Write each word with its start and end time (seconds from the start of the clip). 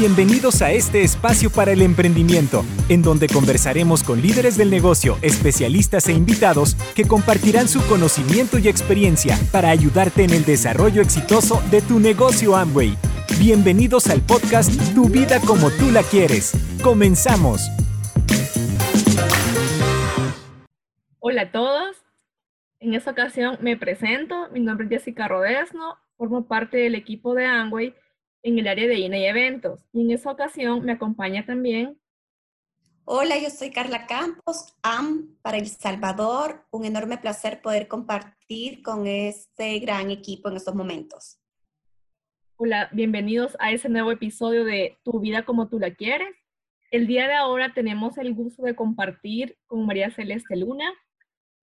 Bienvenidos 0.00 0.62
a 0.62 0.72
este 0.72 1.02
espacio 1.02 1.50
para 1.50 1.72
el 1.72 1.82
emprendimiento, 1.82 2.64
en 2.88 3.02
donde 3.02 3.26
conversaremos 3.26 4.02
con 4.02 4.22
líderes 4.22 4.56
del 4.56 4.70
negocio, 4.70 5.18
especialistas 5.20 6.08
e 6.08 6.14
invitados 6.14 6.74
que 6.96 7.04
compartirán 7.04 7.68
su 7.68 7.86
conocimiento 7.86 8.56
y 8.56 8.66
experiencia 8.68 9.36
para 9.52 9.68
ayudarte 9.68 10.24
en 10.24 10.30
el 10.30 10.46
desarrollo 10.46 11.02
exitoso 11.02 11.62
de 11.70 11.82
tu 11.82 12.00
negocio 12.00 12.56
Amway. 12.56 12.96
Bienvenidos 13.38 14.06
al 14.08 14.22
podcast 14.22 14.72
Tu 14.94 15.10
vida 15.10 15.38
como 15.46 15.68
tú 15.70 15.90
la 15.90 16.02
quieres. 16.02 16.52
Comenzamos. 16.82 17.68
Hola 21.18 21.42
a 21.42 21.52
todos. 21.52 22.02
En 22.78 22.94
esta 22.94 23.10
ocasión 23.10 23.58
me 23.60 23.76
presento. 23.76 24.48
Mi 24.50 24.60
nombre 24.60 24.86
es 24.86 24.92
Jessica 24.92 25.28
Rodesno. 25.28 25.98
Formo 26.16 26.46
parte 26.46 26.78
del 26.78 26.94
equipo 26.94 27.34
de 27.34 27.44
Amway 27.44 27.94
en 28.42 28.58
el 28.58 28.68
área 28.68 28.86
de 28.86 28.98
INA 28.98 29.18
y 29.18 29.26
eventos. 29.26 29.86
Y 29.92 30.02
en 30.02 30.10
esa 30.10 30.30
ocasión 30.30 30.84
me 30.84 30.92
acompaña 30.92 31.44
también. 31.44 32.00
Hola, 33.04 33.38
yo 33.38 33.50
soy 33.50 33.70
Carla 33.70 34.06
Campos, 34.06 34.74
AM 34.82 35.36
para 35.42 35.58
El 35.58 35.66
Salvador. 35.66 36.66
Un 36.70 36.84
enorme 36.84 37.18
placer 37.18 37.60
poder 37.60 37.88
compartir 37.88 38.82
con 38.82 39.06
este 39.06 39.78
gran 39.80 40.10
equipo 40.10 40.48
en 40.48 40.56
estos 40.56 40.74
momentos. 40.74 41.38
Hola, 42.56 42.88
bienvenidos 42.92 43.56
a 43.58 43.72
ese 43.72 43.88
nuevo 43.88 44.12
episodio 44.12 44.64
de 44.64 44.98
Tu 45.02 45.18
vida 45.18 45.44
como 45.44 45.68
tú 45.68 45.78
la 45.78 45.94
quieres. 45.94 46.36
El 46.90 47.06
día 47.06 47.26
de 47.26 47.34
ahora 47.34 47.72
tenemos 47.72 48.18
el 48.18 48.34
gusto 48.34 48.62
de 48.62 48.74
compartir 48.74 49.56
con 49.66 49.86
María 49.86 50.10
Celeste 50.10 50.56
Luna, 50.56 50.92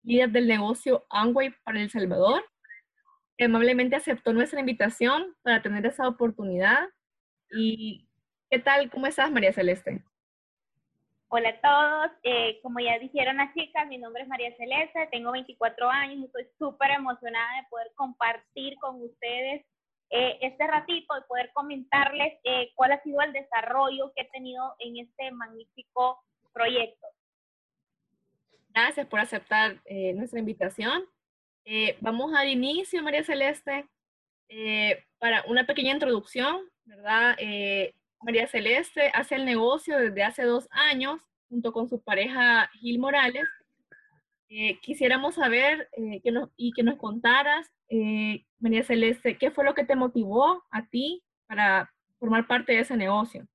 líder 0.03 0.31
del 0.31 0.47
negocio 0.47 1.05
Amway 1.09 1.53
para 1.63 1.81
El 1.81 1.89
Salvador, 1.89 2.43
amablemente 3.45 3.95
aceptó 3.95 4.33
nuestra 4.33 4.59
invitación 4.59 5.35
para 5.43 5.61
tener 5.61 5.85
esa 5.85 6.07
oportunidad. 6.07 6.89
¿Y 7.51 8.07
qué 8.49 8.59
tal? 8.59 8.89
¿Cómo 8.89 9.07
estás, 9.07 9.31
María 9.31 9.53
Celeste? 9.53 10.03
Hola 11.29 11.49
a 11.49 11.59
todos, 11.59 12.17
eh, 12.23 12.61
como 12.61 12.79
ya 12.79 12.97
dijeron 12.99 13.35
las 13.35 13.53
chicas, 13.53 13.85
mi 13.89 13.97
nombre 13.97 14.23
es 14.23 14.29
María 14.29 14.55
Celeste, 14.55 15.09
tengo 15.11 15.33
24 15.33 15.89
años 15.89 16.19
y 16.19 16.25
estoy 16.25 16.47
súper 16.57 16.91
emocionada 16.91 17.57
de 17.57 17.67
poder 17.69 17.91
compartir 17.95 18.77
con 18.79 19.01
ustedes 19.01 19.65
eh, 20.09 20.37
este 20.39 20.65
ratito, 20.65 21.17
y 21.17 21.27
poder 21.27 21.51
comentarles 21.53 22.39
eh, 22.45 22.71
cuál 22.75 22.93
ha 22.93 23.03
sido 23.03 23.19
el 23.19 23.33
desarrollo 23.33 24.13
que 24.15 24.21
he 24.21 24.29
tenido 24.29 24.73
en 24.79 25.05
este 25.05 25.31
magnífico 25.31 26.23
proyecto. 26.53 27.07
Gracias 28.69 29.05
por 29.07 29.19
aceptar 29.19 29.81
nuestra 30.15 30.39
invitación. 30.39 31.03
Eh, 31.69 31.97
vamos 31.99 32.33
al 32.33 32.47
inicio, 32.47 33.03
María 33.03 33.25
Celeste, 33.25 33.89
eh, 34.47 35.03
para 35.19 35.43
una 35.49 35.65
pequeña 35.65 35.91
introducción, 35.91 36.61
¿verdad? 36.85 37.35
Eh, 37.39 37.93
María 38.21 38.47
Celeste 38.47 39.11
hace 39.13 39.35
el 39.35 39.43
negocio 39.43 39.99
desde 39.99 40.23
hace 40.23 40.43
dos 40.43 40.69
años 40.71 41.19
junto 41.49 41.73
con 41.73 41.89
su 41.89 42.01
pareja 42.01 42.69
Gil 42.79 42.99
Morales. 42.99 43.45
quisiéramos 44.81 45.35
saber 45.35 45.89
que 46.23 46.31
nos, 46.31 46.49
y 46.55 46.71
que 46.71 46.83
nos 46.83 46.95
contaras, 46.95 47.69
María 48.59 48.83
Celeste, 48.83 49.37
¿qué 49.37 49.51
fue 49.51 49.65
lo 49.65 49.73
que 49.73 49.83
te 49.83 49.97
motivó 49.97 50.63
a 50.71 50.87
ti 50.87 51.21
para 51.47 51.91
formar 52.17 52.47
parte 52.47 52.71
de 52.71 52.79
ese 52.79 52.95
negocio? 52.95 53.45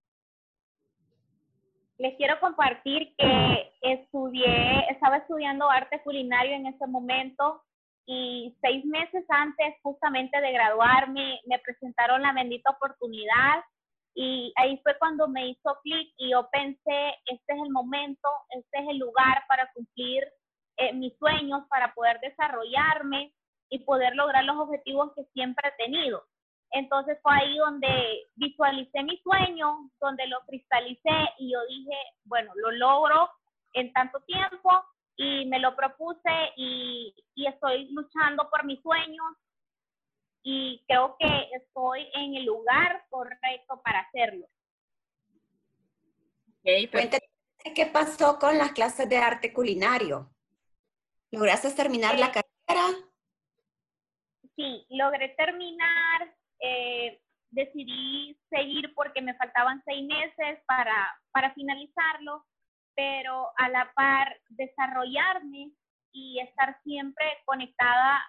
Les 1.96 2.14
quiero 2.18 2.38
compartir 2.40 3.14
que 3.16 3.72
estudié, 3.80 4.80
estaba 4.90 5.16
estudiando 5.16 5.70
arte 5.70 6.02
culinario 6.02 6.52
en 6.52 6.66
ese 6.66 6.86
momento 6.86 7.62
y 8.06 8.56
seis 8.60 8.84
meses 8.84 9.24
antes 9.28 9.74
justamente 9.82 10.40
de 10.40 10.52
graduarme 10.52 11.40
me 11.46 11.58
presentaron 11.60 12.22
la 12.22 12.32
bendita 12.32 12.70
oportunidad 12.70 13.62
y 14.14 14.52
ahí 14.56 14.78
fue 14.82 14.98
cuando 14.98 15.28
me 15.28 15.48
hizo 15.48 15.78
clic 15.82 16.12
y 16.18 16.30
yo 16.32 16.48
pensé, 16.50 17.14
este 17.26 17.52
es 17.54 17.62
el 17.62 17.70
momento, 17.70 18.28
este 18.50 18.78
es 18.78 18.88
el 18.90 18.98
lugar 18.98 19.42
para 19.48 19.70
cumplir 19.72 20.24
eh, 20.76 20.92
mis 20.92 21.16
sueños, 21.18 21.62
para 21.68 21.94
poder 21.94 22.20
desarrollarme 22.20 23.32
y 23.70 23.78
poder 23.80 24.14
lograr 24.14 24.44
los 24.44 24.56
objetivos 24.58 25.12
que 25.14 25.24
siempre 25.32 25.68
he 25.68 25.84
tenido. 25.84 26.22
Entonces 26.72 27.18
fue 27.22 27.32
ahí 27.34 27.56
donde 27.56 28.26
visualicé 28.36 29.02
mi 29.02 29.18
sueño, 29.18 29.90
donde 30.00 30.26
lo 30.26 30.40
cristalicé 30.46 31.28
y 31.38 31.52
yo 31.52 31.58
dije, 31.68 31.96
bueno, 32.24 32.52
lo 32.56 32.70
logro 32.72 33.30
en 33.74 33.92
tanto 33.92 34.20
tiempo 34.20 34.84
y 35.16 35.46
me 35.46 35.58
lo 35.58 35.76
propuse 35.76 36.52
y, 36.56 37.14
y 37.34 37.46
estoy 37.46 37.88
luchando 37.92 38.48
por 38.50 38.64
mis 38.64 38.80
sueños 38.82 39.36
y 40.42 40.82
creo 40.86 41.16
que 41.18 41.50
estoy 41.56 42.08
en 42.14 42.34
el 42.36 42.44
lugar 42.44 43.04
correcto 43.10 43.80
para 43.84 44.00
hacerlo. 44.00 44.46
Okay, 46.60 46.90
qué 47.74 47.86
pasó 47.86 48.38
con 48.38 48.58
las 48.58 48.72
clases 48.72 49.08
de 49.08 49.16
arte 49.16 49.52
culinario. 49.52 50.30
¿Lograste 51.30 51.70
terminar 51.72 52.18
la 52.18 52.30
carrera? 52.30 52.86
Sí, 54.56 54.86
logré 54.90 55.30
terminar. 55.30 56.34
Eh, 56.60 57.20
decidí 57.50 58.38
seguir 58.48 58.92
porque 58.94 59.20
me 59.20 59.34
faltaban 59.34 59.82
seis 59.84 60.06
meses 60.06 60.60
para, 60.66 61.20
para 61.32 61.52
finalizarlo 61.54 62.44
pero 62.94 63.50
a 63.56 63.68
la 63.68 63.92
par 63.94 64.36
desarrollarme 64.50 65.70
y 66.12 66.40
estar 66.40 66.78
siempre 66.82 67.24
conectada 67.44 68.20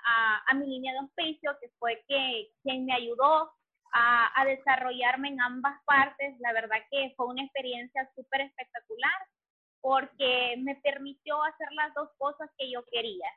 a, 0.48 0.54
mi 0.54 0.68
línea 0.68 0.94
de 0.94 1.00
auspicio, 1.00 1.58
que 1.60 1.70
fue 1.80 2.04
que, 2.08 2.52
quien 2.62 2.86
me 2.86 2.94
ayudó 2.94 3.52
a, 3.94 4.42
a, 4.42 4.46
desarrollarme 4.46 5.30
en 5.30 5.42
ambas 5.42 5.76
partes. 5.86 6.40
La 6.40 6.54
verdad 6.54 6.78
que 6.92 7.14
fue 7.18 7.28
una 7.28 7.44
experiencia 7.44 8.10
súper 8.16 8.42
espectacular 8.42 9.28
porque 9.82 10.56
me 10.60 10.76
permitió 10.76 11.44
hacer 11.44 11.68
las 11.74 11.94
dos 11.94 12.10
cosas 12.18 12.50
que 12.58 12.72
yo 12.72 12.86
quería, 12.90 13.28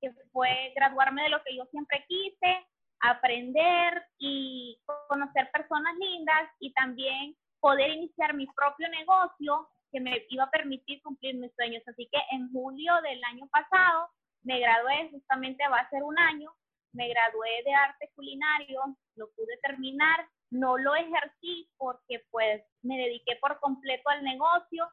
que 0.00 0.12
fue 0.32 0.72
graduarme 0.74 1.22
de 1.22 1.28
lo 1.28 1.42
que 1.44 1.56
yo 1.56 1.64
siempre 1.66 2.04
quise, 2.08 2.66
aprender 3.02 4.04
y 4.18 4.80
conocer 5.08 5.50
personas 5.52 5.94
lindas 5.96 6.50
y 6.58 6.72
también 6.72 7.36
poder 7.60 7.90
iniciar 7.90 8.34
mi 8.34 8.46
propio 8.48 8.88
negocio 8.88 9.68
que 9.92 10.00
me 10.00 10.24
iba 10.30 10.44
a 10.44 10.50
permitir 10.50 11.02
cumplir 11.02 11.36
mis 11.36 11.54
sueños. 11.54 11.82
Así 11.86 12.08
que 12.10 12.18
en 12.32 12.50
julio 12.50 12.92
del 13.02 13.22
año 13.24 13.46
pasado 13.48 14.08
me 14.42 14.58
gradué, 14.58 15.10
justamente 15.10 15.68
va 15.68 15.78
a 15.78 15.90
ser 15.90 16.02
un 16.02 16.18
año, 16.18 16.50
me 16.92 17.08
gradué 17.08 17.62
de 17.64 17.74
arte 17.74 18.10
culinario, 18.14 18.80
lo 19.16 19.30
pude 19.32 19.56
terminar, 19.62 20.26
no 20.50 20.76
lo 20.76 20.94
ejercí 20.94 21.70
porque 21.78 22.24
pues 22.30 22.62
me 22.82 22.96
dediqué 22.96 23.36
por 23.40 23.60
completo 23.60 24.08
al 24.10 24.24
negocio 24.24 24.88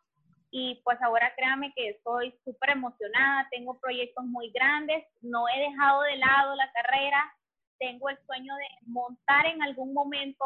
y 0.51 0.81
pues 0.83 1.01
ahora 1.01 1.33
créame 1.35 1.73
que 1.75 1.89
estoy 1.89 2.33
súper 2.43 2.71
emocionada, 2.71 3.47
tengo 3.51 3.79
proyectos 3.79 4.25
muy 4.25 4.51
grandes, 4.51 5.05
no 5.21 5.47
he 5.47 5.59
dejado 5.59 6.01
de 6.03 6.17
lado 6.17 6.55
la 6.55 6.71
carrera, 6.71 7.33
tengo 7.77 8.09
el 8.09 8.17
sueño 8.25 8.55
de 8.55 8.87
montar 8.87 9.45
en 9.45 9.61
algún 9.61 9.93
momento 9.93 10.43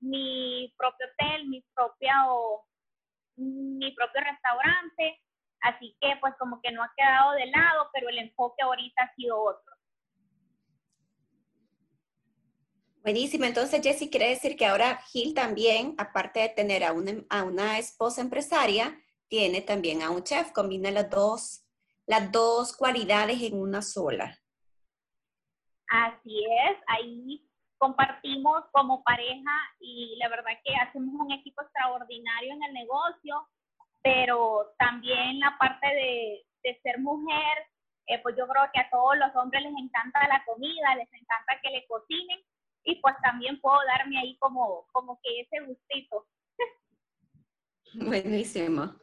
mi 0.00 0.72
propio 0.76 1.06
hotel, 1.06 1.48
mi 1.48 1.62
propia 1.74 2.14
mi 3.36 3.92
propio 3.92 4.20
restaurante, 4.22 5.22
así 5.60 5.96
que 6.00 6.16
pues 6.20 6.34
como 6.38 6.60
que 6.60 6.72
no 6.72 6.82
ha 6.82 6.92
quedado 6.96 7.32
de 7.32 7.46
lado, 7.46 7.90
pero 7.92 8.08
el 8.08 8.18
enfoque 8.18 8.62
ahorita 8.62 9.02
ha 9.02 9.14
sido 9.14 9.40
otro. 9.40 9.74
Buenísimo, 13.02 13.44
entonces 13.44 13.80
Jessy 13.82 14.10
quiere 14.10 14.30
decir 14.30 14.56
que 14.56 14.66
ahora 14.66 14.96
Gil 15.12 15.32
también, 15.32 15.94
aparte 15.96 16.40
de 16.40 16.48
tener 16.48 16.82
a 16.82 16.92
una, 16.92 17.12
a 17.30 17.44
una 17.44 17.78
esposa 17.78 18.20
empresaria, 18.20 19.00
tiene 19.28 19.60
también 19.60 20.02
a 20.02 20.10
un 20.10 20.24
chef, 20.24 20.50
combina 20.50 20.90
las 20.90 21.08
dos, 21.08 21.64
las 22.06 22.32
dos 22.32 22.76
cualidades 22.76 23.40
en 23.42 23.60
una 23.60 23.82
sola. 23.82 24.36
Así 25.88 26.44
es, 26.44 26.78
ahí 26.88 27.48
compartimos 27.78 28.64
como 28.72 29.02
pareja 29.02 29.52
y 29.80 30.16
la 30.18 30.28
verdad 30.28 30.52
que 30.64 30.74
hacemos 30.74 31.14
un 31.14 31.32
equipo 31.32 31.62
extraordinario 31.62 32.52
en 32.52 32.62
el 32.62 32.72
negocio, 32.74 33.48
pero 34.02 34.74
también 34.78 35.40
la 35.40 35.56
parte 35.58 35.86
de, 35.86 36.42
ser 36.82 36.98
mujer, 36.98 37.58
eh, 38.08 38.18
pues 38.24 38.34
yo 38.36 38.46
creo 38.48 38.64
que 38.74 38.80
a 38.80 38.90
todos 38.90 39.16
los 39.16 39.34
hombres 39.36 39.62
les 39.62 39.72
encanta 39.78 40.26
la 40.26 40.44
comida, 40.44 40.96
les 40.96 41.08
encanta 41.12 41.60
que 41.62 41.70
le 41.70 41.86
cocinen 41.86 42.40
y 42.82 42.96
pues 42.96 43.14
también 43.22 43.60
puedo 43.60 43.78
darme 43.86 44.18
ahí 44.18 44.36
como, 44.38 44.84
como 44.90 45.20
que 45.22 45.40
ese 45.42 45.60
gustito. 45.64 46.26
Buenísimo. 47.94 48.96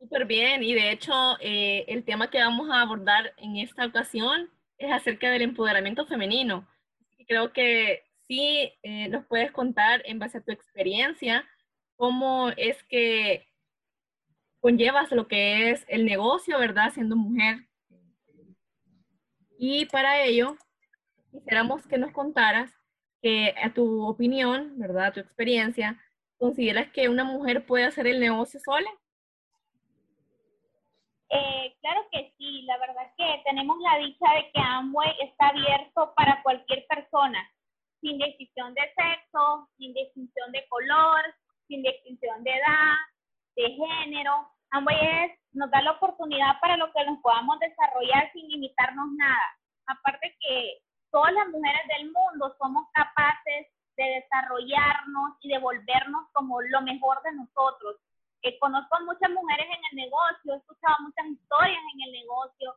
Súper 0.00 0.24
bien, 0.26 0.64
y 0.64 0.74
de 0.74 0.90
hecho 0.90 1.12
eh, 1.40 1.84
el 1.86 2.04
tema 2.04 2.30
que 2.30 2.38
vamos 2.38 2.68
a 2.68 2.80
abordar 2.80 3.32
en 3.36 3.56
esta 3.56 3.86
ocasión 3.86 4.50
es 4.76 4.90
acerca 4.90 5.30
del 5.30 5.42
empoderamiento 5.42 6.04
femenino 6.06 6.66
creo 7.28 7.52
que 7.52 8.02
sí 8.26 8.72
eh, 8.82 9.08
nos 9.08 9.24
puedes 9.26 9.52
contar 9.52 10.02
en 10.06 10.18
base 10.18 10.38
a 10.38 10.40
tu 10.40 10.50
experiencia 10.50 11.48
cómo 11.96 12.50
es 12.56 12.82
que 12.84 13.46
conllevas 14.60 15.12
lo 15.12 15.28
que 15.28 15.70
es 15.70 15.84
el 15.88 16.04
negocio, 16.04 16.58
¿verdad? 16.58 16.92
Siendo 16.92 17.16
mujer. 17.16 17.68
Y 19.58 19.86
para 19.86 20.22
ello, 20.22 20.56
quisiéramos 21.30 21.86
que 21.86 21.98
nos 21.98 22.12
contaras 22.12 22.72
que 23.20 23.54
a 23.62 23.72
tu 23.72 24.06
opinión, 24.06 24.78
¿verdad? 24.78 25.06
A 25.06 25.12
tu 25.12 25.20
experiencia, 25.20 26.00
¿consideras 26.38 26.90
que 26.90 27.08
una 27.08 27.24
mujer 27.24 27.66
puede 27.66 27.84
hacer 27.84 28.06
el 28.06 28.20
negocio 28.20 28.60
sola? 28.60 28.90
Eh, 31.30 31.76
claro 31.80 32.06
que 32.10 32.32
sí, 32.38 32.62
la 32.62 32.78
verdad 32.78 33.12
que 33.16 33.42
tenemos 33.44 33.76
la 33.80 33.98
dicha 33.98 34.32
de 34.34 34.50
que 34.50 34.60
Amway 34.60 35.14
está 35.20 35.48
abierto 35.48 36.14
para 36.16 36.42
cualquier 36.42 36.86
persona, 36.86 37.38
sin 38.00 38.18
distinción 38.18 38.72
de 38.74 38.82
sexo, 38.94 39.68
sin 39.76 39.92
distinción 39.92 40.52
de 40.52 40.66
color, 40.68 41.20
sin 41.66 41.82
distinción 41.82 42.42
de 42.44 42.50
edad, 42.50 42.96
de 43.56 43.70
género. 43.72 44.48
Amway 44.70 44.96
es, 44.96 45.38
nos 45.52 45.70
da 45.70 45.82
la 45.82 45.92
oportunidad 45.92 46.58
para 46.60 46.76
lo 46.76 46.90
que 46.92 47.04
nos 47.04 47.18
podamos 47.20 47.58
desarrollar 47.60 48.32
sin 48.32 48.48
limitarnos 48.48 49.08
nada. 49.12 49.58
Aparte 49.86 50.36
que 50.40 50.78
todas 51.10 51.32
las 51.32 51.48
mujeres 51.48 51.82
del 51.88 52.10
mundo 52.10 52.54
somos 52.58 52.86
capaces 52.92 53.66
de 53.96 54.04
desarrollarnos 54.04 55.36
y 55.40 55.48
de 55.48 55.58
volvernos 55.58 56.28
como 56.32 56.62
lo 56.62 56.80
mejor 56.82 57.20
de 57.22 57.32
nosotros. 57.32 57.96
Eh, 58.42 58.58
conozco 58.60 58.96
muchas 59.04 59.30
mujeres 59.30 59.66
en 59.66 59.82
el 59.90 60.04
negocio, 60.04 60.62
escuchado 60.88 61.04
muchas 61.04 61.26
historias 61.26 61.82
en 61.94 62.02
el 62.02 62.12
negocio 62.12 62.76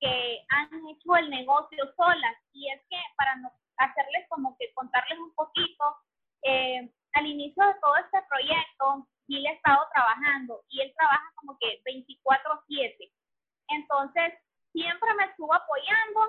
que 0.00 0.44
han 0.48 0.86
hecho 0.88 1.16
el 1.16 1.30
negocio 1.30 1.84
solas 1.96 2.36
y 2.52 2.70
es 2.70 2.80
que 2.88 2.96
para 3.16 3.36
no 3.36 3.52
hacerles 3.76 4.26
como 4.28 4.56
que 4.58 4.72
contarles 4.74 5.18
un 5.18 5.34
poquito, 5.34 5.84
eh, 6.42 6.90
al 7.12 7.26
inicio 7.26 7.64
de 7.64 7.74
todo 7.80 7.96
este 7.96 8.18
proyecto, 8.28 9.06
Gil 9.26 9.46
ha 9.46 9.52
estado 9.52 9.86
trabajando 9.92 10.62
y 10.68 10.80
él 10.80 10.92
trabaja 10.96 11.32
como 11.36 11.56
que 11.58 11.82
24/7. 11.84 13.12
Entonces, 13.68 14.34
siempre 14.72 15.14
me 15.14 15.24
estuvo 15.24 15.52
apoyando, 15.54 16.20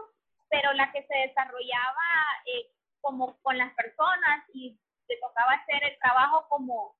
pero 0.50 0.74
la 0.74 0.92
que 0.92 1.04
se 1.08 1.16
desarrollaba 1.28 2.08
eh, 2.46 2.72
como 3.02 3.38
con 3.42 3.58
las 3.58 3.74
personas 3.74 4.46
y 4.54 4.78
le 5.08 5.18
tocaba 5.18 5.54
hacer 5.54 5.84
el 5.84 5.98
trabajo 6.00 6.46
como, 6.50 6.96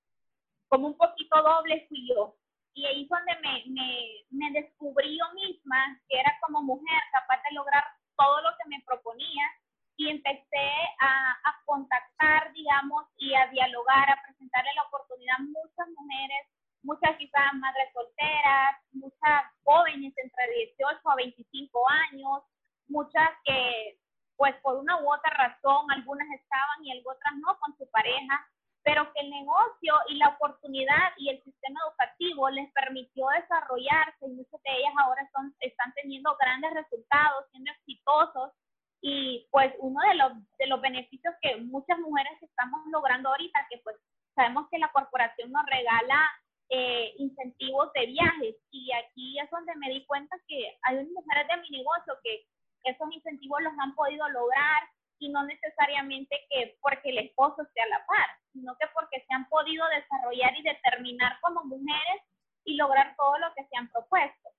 como 0.70 0.88
un 0.88 0.98
poquito 0.98 1.42
doble 1.42 1.86
fui 1.88 2.08
yo. 2.08 2.36
Y 2.74 2.86
ahí 2.86 3.04
es 3.04 3.10
donde 3.10 3.36
me, 3.42 3.64
me, 3.68 4.26
me 4.30 4.52
descubrí 4.60 5.18
yo 5.18 5.26
misma 5.34 6.00
que 6.08 6.20
era 6.20 6.32
como 6.42 6.62
mujer 6.62 7.02
capaz 7.12 7.42
de 7.44 7.56
lograr 7.56 7.84
todo 8.18 8.42
lo 8.42 8.50
que 8.58 8.70
me 8.70 8.84
proponía 8.86 9.46
y 9.98 10.10
empecé 10.10 10.70
a, 11.00 11.32
a, 11.44 11.62
contactar, 11.66 12.52
digamos, 12.54 13.06
y 13.18 13.36
a 13.36 13.48
dialogar, 13.48 14.10
a 14.10 14.22
presentarle 14.26 14.70
la 14.76 14.84
oportunidad 14.84 15.36
a 15.38 15.44
muchas 15.44 15.88
mujeres, 15.96 16.48
muchas 16.82 17.18
quizás 17.18 17.54
madres 17.54 17.94
solteras, 17.94 18.78
muchas 18.94 19.44
jóvenes 19.64 20.14
entre 20.18 20.54
18 20.78 21.10
a 21.10 21.16
25 21.16 21.90
años, 21.90 22.44
muchas 22.88 23.30
que 23.44 24.00
pues 24.42 24.56
por 24.64 24.76
una 24.76 25.00
u 25.00 25.14
otra 25.14 25.30
razón, 25.38 25.86
algunas 25.92 26.28
estaban 26.34 26.84
y 26.84 26.98
otras 27.06 27.36
no 27.46 27.60
con 27.60 27.78
su 27.78 27.88
pareja, 27.92 28.50
pero 28.84 29.12
que 29.14 29.22
el 29.22 29.30
negocio 29.30 29.94
y 30.08 30.16
la 30.16 30.30
oportunidad 30.30 31.14
y 31.18 31.30
el 31.30 31.44
sistema 31.44 31.80
educativo 31.86 32.50
les 32.50 32.72
permitió 32.74 33.28
desarrollarse 33.30 34.26
y 34.26 34.34
muchas 34.34 34.62
de 34.64 34.72
ellas 34.78 34.94
ahora 35.00 35.30
son, 35.34 35.56
están 35.60 35.94
teniendo 35.94 36.36
grandes 36.40 36.74
resultados, 36.74 37.46
siendo 37.52 37.72
exitosos 37.72 38.52
y 39.02 39.48
pues 39.52 39.74
uno 39.80 40.00
de 40.10 40.16
los, 40.16 40.32
de 40.58 40.68
los 40.68 40.82
beneficios 40.82 41.34
que 41.42 41.58
muchas 41.58 41.98
mujeres 42.00 42.34
estamos 42.42 42.82
logrando 42.92 43.30
ahorita, 43.30 43.68
que 43.70 43.80
pues 43.80 43.96
sabemos 44.36 44.68
que 44.70 44.80
la 44.80 44.92
corporación 44.92 45.52
nos 45.52 45.66
regala 45.66 46.30
eh, 46.70 47.14
incentivos 47.18 47.92
de 47.94 48.06
viajes 48.08 48.56
y 48.72 48.92
aquí 48.94 49.40
es 49.40 49.50
donde 49.52 49.76
me 49.76 49.90
di 49.90 50.06
cuenta 50.06 50.36
que 50.48 50.78
hay 50.84 51.06
mujeres 51.06 51.48
de 51.48 51.58
mi 51.62 51.70
negocio 51.78 52.14
que 52.24 52.46
esos 52.86 53.12
incentivos 53.12 53.62
los 53.62 53.74
han 53.80 53.94
podido 53.94 54.28
lograr 54.30 54.84
y 55.22 55.30
no 55.30 55.44
necesariamente 55.46 56.36
que 56.50 56.78
porque 56.82 57.12
el 57.12 57.20
esposo 57.20 57.62
esté 57.62 57.82
a 57.82 57.88
la 57.88 58.06
par, 58.08 58.28
sino 58.52 58.76
que 58.78 58.88
porque 58.94 59.24
se 59.26 59.34
han 59.34 59.48
podido 59.50 59.86
desarrollar 59.90 60.58
y 60.58 60.64
determinar 60.64 61.40
como 61.42 61.64
mujeres 61.64 62.24
y 62.66 62.76
lograr 62.76 63.16
todo 63.16 63.38
lo 63.38 63.54
que 63.56 63.64
se 63.68 63.78
han 63.78 63.90
propuesto. 63.92 64.50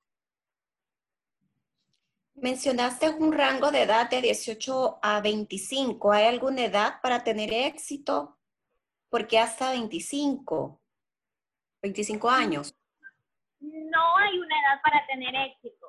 Mencionaste 2.34 3.10
un 3.10 3.32
rango 3.32 3.72
de 3.72 3.82
edad 3.82 4.08
de 4.08 4.22
18 4.22 5.00
a 5.02 5.20
25. 5.20 6.12
¿Hay 6.12 6.26
alguna 6.26 6.64
edad 6.64 7.00
para 7.02 7.22
tener 7.24 7.52
éxito? 7.52 8.38
Porque 9.10 9.38
hasta 9.38 9.72
25, 9.72 10.80
25 11.82 12.30
años. 12.30 12.74
No 13.60 14.16
hay 14.16 14.38
una 14.38 14.60
edad 14.60 14.80
para 14.82 15.06
tener 15.06 15.34
éxito. 15.34 15.86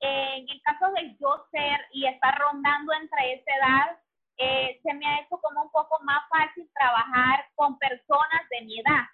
en 0.00 0.48
el 0.48 0.62
caso 0.62 0.92
de 0.92 1.16
yo 1.18 1.46
ser 1.50 1.80
y 1.92 2.06
estar 2.06 2.38
rondando 2.38 2.92
entre 2.92 3.34
esa 3.34 3.56
edad, 3.56 4.03
eh, 4.36 4.80
se 4.82 4.94
me 4.94 5.06
ha 5.06 5.20
hecho 5.20 5.38
como 5.38 5.62
un 5.62 5.70
poco 5.70 5.98
más 6.02 6.22
fácil 6.28 6.68
trabajar 6.74 7.46
con 7.54 7.78
personas 7.78 8.48
de 8.50 8.66
mi 8.66 8.80
edad. 8.80 9.04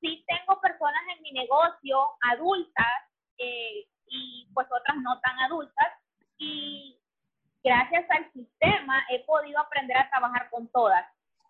Sí 0.00 0.24
tengo 0.26 0.60
personas 0.60 1.02
en 1.16 1.22
mi 1.22 1.32
negocio 1.32 1.98
adultas 2.32 3.08
eh, 3.38 3.86
y 4.06 4.48
pues 4.52 4.66
otras 4.70 4.96
no 4.98 5.18
tan 5.20 5.38
adultas, 5.40 5.88
y 6.38 6.98
gracias 7.62 8.04
al 8.10 8.30
sistema 8.32 9.04
he 9.10 9.24
podido 9.24 9.58
aprender 9.60 9.96
a 9.96 10.10
trabajar 10.10 10.50
con 10.50 10.68
todas. 10.68 11.04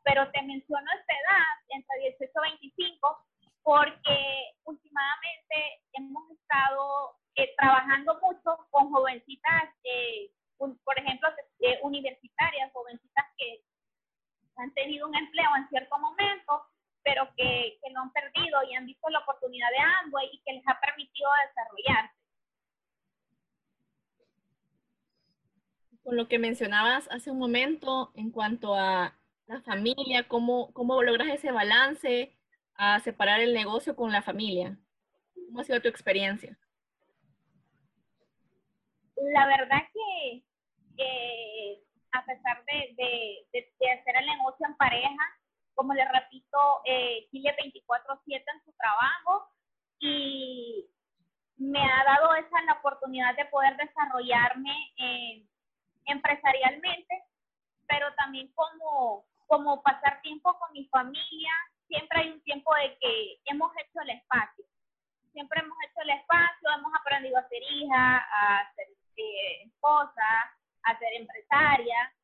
Pero 0.04 0.30
te 0.32 0.42
menciono 0.42 0.86
esta 0.92 1.12
edad, 1.12 1.54
entre 1.70 1.98
18 2.18 2.32
y 2.34 2.50
25, 2.50 3.24
porque 3.62 4.52
últimamente 4.64 5.80
hemos 5.94 6.30
estado 6.30 7.16
eh, 7.36 7.54
trabajando 7.56 8.20
mucho 8.20 8.66
con 8.70 8.90
jovencitas, 8.92 9.64
eh, 9.84 10.30
por 10.58 10.98
ejemplo, 10.98 11.13
eh, 11.64 11.78
universitarias, 11.82 12.72
jovencitas 12.72 13.26
que 13.36 13.62
han 14.56 14.72
tenido 14.74 15.08
un 15.08 15.14
empleo 15.16 15.48
en 15.56 15.68
cierto 15.68 15.98
momento, 15.98 16.62
pero 17.02 17.28
que, 17.36 17.78
que 17.82 17.90
lo 17.92 18.00
han 18.00 18.12
perdido 18.12 18.62
y 18.68 18.74
han 18.74 18.86
visto 18.86 19.08
la 19.10 19.20
oportunidad 19.20 19.68
de 19.70 19.82
ambos 20.04 20.22
y 20.32 20.40
que 20.44 20.52
les 20.52 20.68
ha 20.68 20.78
permitido 20.80 21.28
desarrollarse. 21.48 22.24
con 26.04 26.16
lo 26.16 26.28
que 26.28 26.38
mencionabas 26.38 27.08
hace 27.10 27.30
un 27.30 27.38
momento 27.38 28.12
en 28.14 28.30
cuanto 28.30 28.74
a 28.74 29.16
la 29.46 29.62
familia, 29.62 30.28
cómo, 30.28 30.70
cómo 30.74 31.02
logras 31.02 31.28
ese 31.28 31.50
balance 31.50 32.36
a 32.74 33.00
separar 33.00 33.40
el 33.40 33.54
negocio 33.54 33.96
con 33.96 34.12
la 34.12 34.22
familia. 34.22 34.76
¿Cómo 35.34 35.60
ha 35.60 35.64
sido 35.64 35.80
tu 35.80 35.88
experiencia? 35.88 36.58
La 39.16 39.46
verdad 39.46 39.78
que, 39.92 40.42
a 42.12 42.24
pesar 42.24 42.64
de, 42.64 42.94
de, 43.52 43.90
hacer 43.90 44.16
el 44.16 44.26
negocio 44.26 44.66
en 44.66 44.76
pareja, 44.76 45.24
como 45.74 45.92
le 45.94 46.04
repito, 46.04 46.58
eh, 46.84 47.26
sigue 47.30 47.54
24/7 47.56 48.44
en 48.52 48.64
su 48.64 48.72
trabajo 48.72 49.50
y 49.98 50.86
me 51.56 51.80
ha 51.80 52.04
dado 52.04 52.34
esa 52.34 52.62
la 52.66 52.74
oportunidad 52.74 53.34
de 53.36 53.46
poder 53.46 53.76
desarrollarme 53.76 54.92
en 54.96 55.48
empresarialmente, 56.06 57.24
pero 57.88 58.12
también 58.14 58.52
como, 58.54 59.24
como 59.46 59.82
pasar 59.82 60.20
tiempo 60.22 60.56
con 60.58 60.72
mi 60.72 60.86
familia. 60.88 61.52
Siempre 61.88 62.20
hay 62.20 62.30
un 62.30 62.42
tiempo 62.42 62.74
de 62.74 62.96
que 62.98 63.38
hemos 63.46 63.72
hecho 63.76 64.00
el 64.02 64.10
espacio. 64.10 64.64
Siempre 65.32 65.60
hemos 65.60 65.76
hecho 65.86 66.00
el 66.02 66.10
espacio, 66.10 66.68
hemos 66.76 66.92
aprendido 67.00 67.38
a 67.38 67.48
ser 67.48 67.62
hija, 67.62 68.18
a 68.18 68.74
ser 68.74 68.86
eh, 69.16 69.62
esposa, 69.64 70.56
a 70.84 70.98
ser 70.98 71.12
empresaria. 71.14 72.14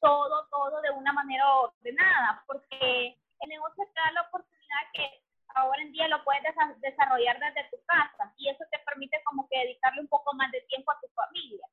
Todo, 0.00 0.46
todo 0.50 0.80
de 0.82 0.90
una 0.90 1.12
manera 1.12 1.48
ordenada, 1.56 2.44
porque 2.46 3.16
el 3.40 3.48
negocio 3.48 3.84
te 3.86 4.00
da 4.00 4.12
la 4.12 4.22
oportunidad 4.22 4.82
que 4.92 5.22
ahora 5.54 5.82
en 5.82 5.92
día 5.92 6.06
lo 6.08 6.22
puedes 6.22 6.42
desarrollar 6.80 7.38
desde 7.40 7.68
tu 7.70 7.82
casa 7.86 8.32
y 8.36 8.48
eso 8.48 8.64
te 8.70 8.78
permite 8.80 9.20
como 9.24 9.48
que 9.48 9.58
dedicarle 9.58 10.02
un 10.02 10.08
poco 10.08 10.34
más 10.34 10.50
de 10.52 10.60
tiempo 10.62 10.92
a 10.92 11.00
tu 11.00 11.08
familia. 11.14 11.66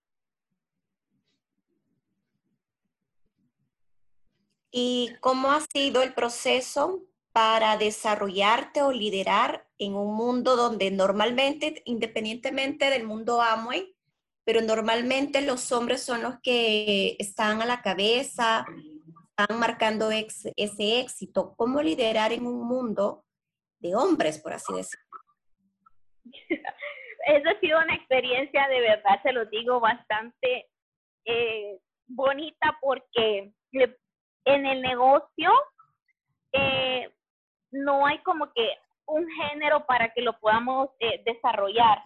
¿Y 4.71 5.15
cómo 5.19 5.51
ha 5.51 5.59
sido 5.59 6.01
el 6.01 6.13
proceso 6.13 7.01
para 7.31 7.77
desarrollarte 7.77 8.81
o 8.81 8.91
liderar 8.91 9.67
en 9.77 9.95
un 9.95 10.15
mundo 10.15 10.55
donde 10.55 10.89
normalmente, 10.91 11.81
independientemente 11.85 12.89
del 12.89 13.03
mundo 13.03 13.41
Amway, 13.41 13.95
pero 14.45 14.61
normalmente 14.61 15.41
los 15.41 15.71
hombres 15.71 16.03
son 16.03 16.21
los 16.21 16.39
que 16.41 17.15
están 17.19 17.61
a 17.61 17.65
la 17.65 17.81
cabeza, 17.81 18.65
están 19.37 19.59
marcando 19.59 20.09
ese 20.11 20.99
éxito. 20.99 21.53
¿Cómo 21.55 21.81
liderar 21.81 22.33
en 22.33 22.45
un 22.45 22.67
mundo 22.67 23.23
de 23.79 23.95
hombres, 23.95 24.39
por 24.39 24.53
así 24.53 24.73
decirlo? 24.73 25.05
Esa 27.25 27.51
ha 27.51 27.59
sido 27.61 27.79
una 27.79 27.95
experiencia 27.95 28.67
de 28.67 28.81
verdad, 28.81 29.21
se 29.23 29.31
lo 29.31 29.45
digo, 29.45 29.79
bastante 29.79 30.67
eh, 31.25 31.79
bonita 32.07 32.77
porque 32.81 33.53
en 33.71 34.65
el 34.65 34.81
negocio 34.81 35.51
eh, 36.51 37.09
no 37.71 38.05
hay 38.05 38.21
como 38.23 38.51
que 38.51 38.77
un 39.05 39.25
género 39.29 39.85
para 39.85 40.13
que 40.13 40.21
lo 40.21 40.37
podamos 40.39 40.89
eh, 40.99 41.23
desarrollar, 41.25 42.03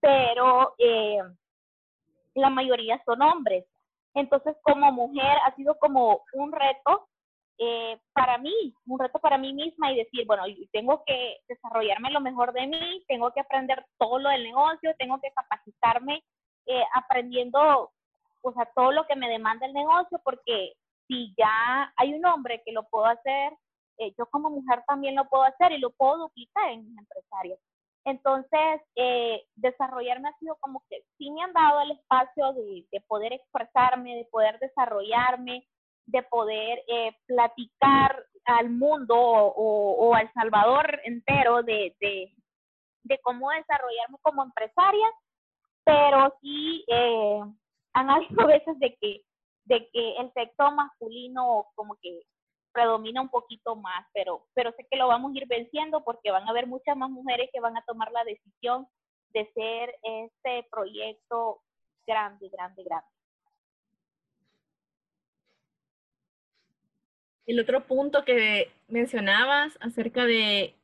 pero 0.00 0.74
la 2.36 2.50
mayoría 2.50 3.02
son 3.04 3.22
hombres. 3.22 3.64
Entonces, 4.14 4.56
como 4.62 4.90
mujer, 4.92 5.36
ha 5.44 5.54
sido 5.56 5.78
como 5.78 6.22
un 6.32 6.52
reto 6.52 7.08
eh, 7.58 7.98
para 8.12 8.38
mí, 8.38 8.74
un 8.86 8.98
reto 8.98 9.18
para 9.18 9.38
mí 9.38 9.52
misma 9.52 9.92
y 9.92 9.96
decir, 9.96 10.26
bueno, 10.26 10.42
tengo 10.72 11.02
que 11.06 11.38
desarrollarme 11.48 12.10
lo 12.10 12.20
mejor 12.20 12.52
de 12.52 12.66
mí, 12.66 13.04
tengo 13.08 13.30
que 13.32 13.40
aprender 13.40 13.84
todo 13.98 14.18
lo 14.18 14.28
del 14.28 14.44
negocio, 14.44 14.94
tengo 14.98 15.20
que 15.20 15.30
capacitarme 15.32 16.22
eh, 16.66 16.82
aprendiendo, 16.94 17.90
o 18.42 18.52
sea, 18.52 18.70
todo 18.74 18.92
lo 18.92 19.06
que 19.06 19.16
me 19.16 19.28
demanda 19.28 19.66
el 19.66 19.72
negocio, 19.72 20.20
porque 20.22 20.74
si 21.08 21.34
ya 21.36 21.92
hay 21.96 22.14
un 22.14 22.24
hombre 22.26 22.62
que 22.64 22.72
lo 22.72 22.84
puedo 22.84 23.06
hacer, 23.06 23.52
eh, 23.98 24.12
yo 24.18 24.26
como 24.26 24.50
mujer 24.50 24.82
también 24.86 25.14
lo 25.14 25.26
puedo 25.28 25.44
hacer 25.44 25.72
y 25.72 25.78
lo 25.78 25.90
puedo 25.90 26.18
duplicar 26.18 26.70
en 26.70 26.84
mis 26.86 26.98
empresarios. 26.98 27.58
Entonces, 28.06 28.80
desarrollarme 29.56 30.28
ha 30.28 30.38
sido 30.38 30.56
como 30.60 30.82
que 30.88 31.02
sí 31.18 31.30
me 31.30 31.42
han 31.42 31.52
dado 31.52 31.80
el 31.80 31.90
espacio 31.90 32.52
de, 32.52 32.86
de 32.90 33.00
poder 33.02 33.32
expresarme, 33.32 34.14
de 34.14 34.24
poder 34.26 34.58
desarrollarme, 34.60 35.66
de 36.06 36.22
poder 36.24 36.82
eh, 36.86 37.16
platicar 37.26 38.24
al 38.44 38.70
mundo 38.70 39.14
o, 39.16 40.14
al 40.14 40.32
Salvador 40.32 41.00
entero 41.04 41.62
de, 41.62 41.94
cómo 43.22 43.50
desarrollarme 43.50 44.18
como 44.22 44.44
empresaria, 44.44 45.06
pero 45.84 46.32
sí 46.40 46.84
eh, 46.88 47.40
han 47.92 48.10
habido 48.10 48.46
veces 48.46 48.78
de 48.78 48.96
que, 49.00 49.22
de 49.64 49.88
que 49.92 50.16
el 50.18 50.32
sexo 50.32 50.70
masculino 50.70 51.66
como 51.74 51.96
que 52.00 52.22
predomina 52.76 53.22
un 53.22 53.30
poquito 53.30 53.74
más, 53.74 54.06
pero, 54.12 54.46
pero 54.52 54.70
sé 54.72 54.86
que 54.90 54.98
lo 54.98 55.08
vamos 55.08 55.32
a 55.32 55.38
ir 55.38 55.46
venciendo 55.48 56.04
porque 56.04 56.30
van 56.30 56.46
a 56.46 56.50
haber 56.50 56.66
muchas 56.66 56.94
más 56.94 57.08
mujeres 57.08 57.48
que 57.50 57.60
van 57.60 57.74
a 57.74 57.84
tomar 57.86 58.12
la 58.12 58.22
decisión 58.24 58.86
de 59.30 59.50
ser 59.54 59.94
este 60.02 60.68
proyecto 60.70 61.62
grande, 62.06 62.50
grande, 62.50 62.84
grande. 62.84 63.06
El 67.46 67.60
otro 67.60 67.86
punto 67.86 68.26
que 68.26 68.70
mencionabas 68.88 69.78
acerca 69.80 70.26
de, 70.26 70.74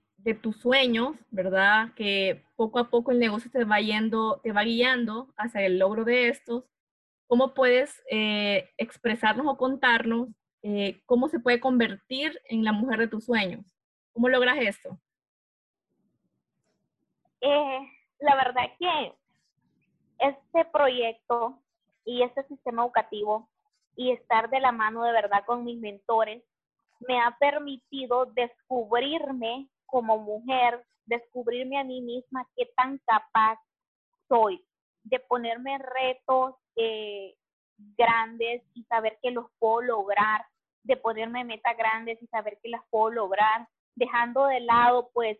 tus 0.40 0.56
sueños, 0.56 1.16
¿verdad? 1.30 1.92
Que 1.94 2.42
poco 2.56 2.78
a 2.78 2.88
poco 2.88 3.10
el 3.10 3.18
negocio 3.18 3.50
te 3.50 3.64
va 3.64 3.80
yendo, 3.80 4.40
te 4.42 4.52
va 4.52 4.62
guiando 4.62 5.34
hacia 5.36 5.66
el 5.66 5.78
logro 5.78 6.04
de 6.04 6.28
estos. 6.28 6.64
¿Cómo 7.26 7.52
puedes 7.52 8.02
eh, 8.08 8.70
expresarnos 8.78 9.46
o 9.46 9.58
contarnos 9.58 10.28
eh, 10.62 11.02
cómo 11.06 11.28
se 11.28 11.40
puede 11.40 11.60
convertir 11.60 12.40
en 12.48 12.64
la 12.64 12.72
mujer 12.72 13.00
de 13.00 13.08
tus 13.08 13.24
sueños? 13.24 13.64
¿Cómo 14.12 14.28
logras 14.28 14.58
esto? 14.58 14.98
Eh, 17.40 17.78
la 18.20 18.36
verdad 18.36 18.70
que 18.78 19.14
este 20.18 20.64
proyecto 20.66 21.58
y 22.04 22.22
este 22.22 22.44
sistema 22.44 22.82
educativo 22.82 23.48
y 23.96 24.12
estar 24.12 24.48
de 24.50 24.60
la 24.60 24.72
mano 24.72 25.02
de 25.02 25.12
verdad 25.12 25.44
con 25.44 25.64
mis 25.64 25.78
mentores 25.78 26.42
me 27.00 27.20
ha 27.20 27.36
permitido 27.38 28.26
descubrirme 28.26 29.68
como 29.86 30.18
mujer, 30.18 30.84
descubrirme 31.06 31.78
a 31.78 31.84
mí 31.84 32.00
misma 32.00 32.46
qué 32.56 32.66
tan 32.76 32.98
capaz 32.98 33.58
soy 34.28 34.64
de 35.04 35.18
ponerme 35.18 35.78
retos 35.78 36.54
eh, 36.76 37.34
grandes 37.96 38.62
y 38.74 38.84
saber 38.84 39.18
que 39.20 39.30
los 39.30 39.46
puedo 39.58 39.82
lograr, 39.82 40.46
de 40.84 40.96
ponerme 40.96 41.44
metas 41.44 41.76
grandes 41.76 42.20
y 42.22 42.26
saber 42.28 42.58
que 42.62 42.68
las 42.68 42.82
puedo 42.90 43.10
lograr, 43.10 43.68
dejando 43.94 44.46
de 44.46 44.60
lado 44.60 45.10
pues 45.12 45.38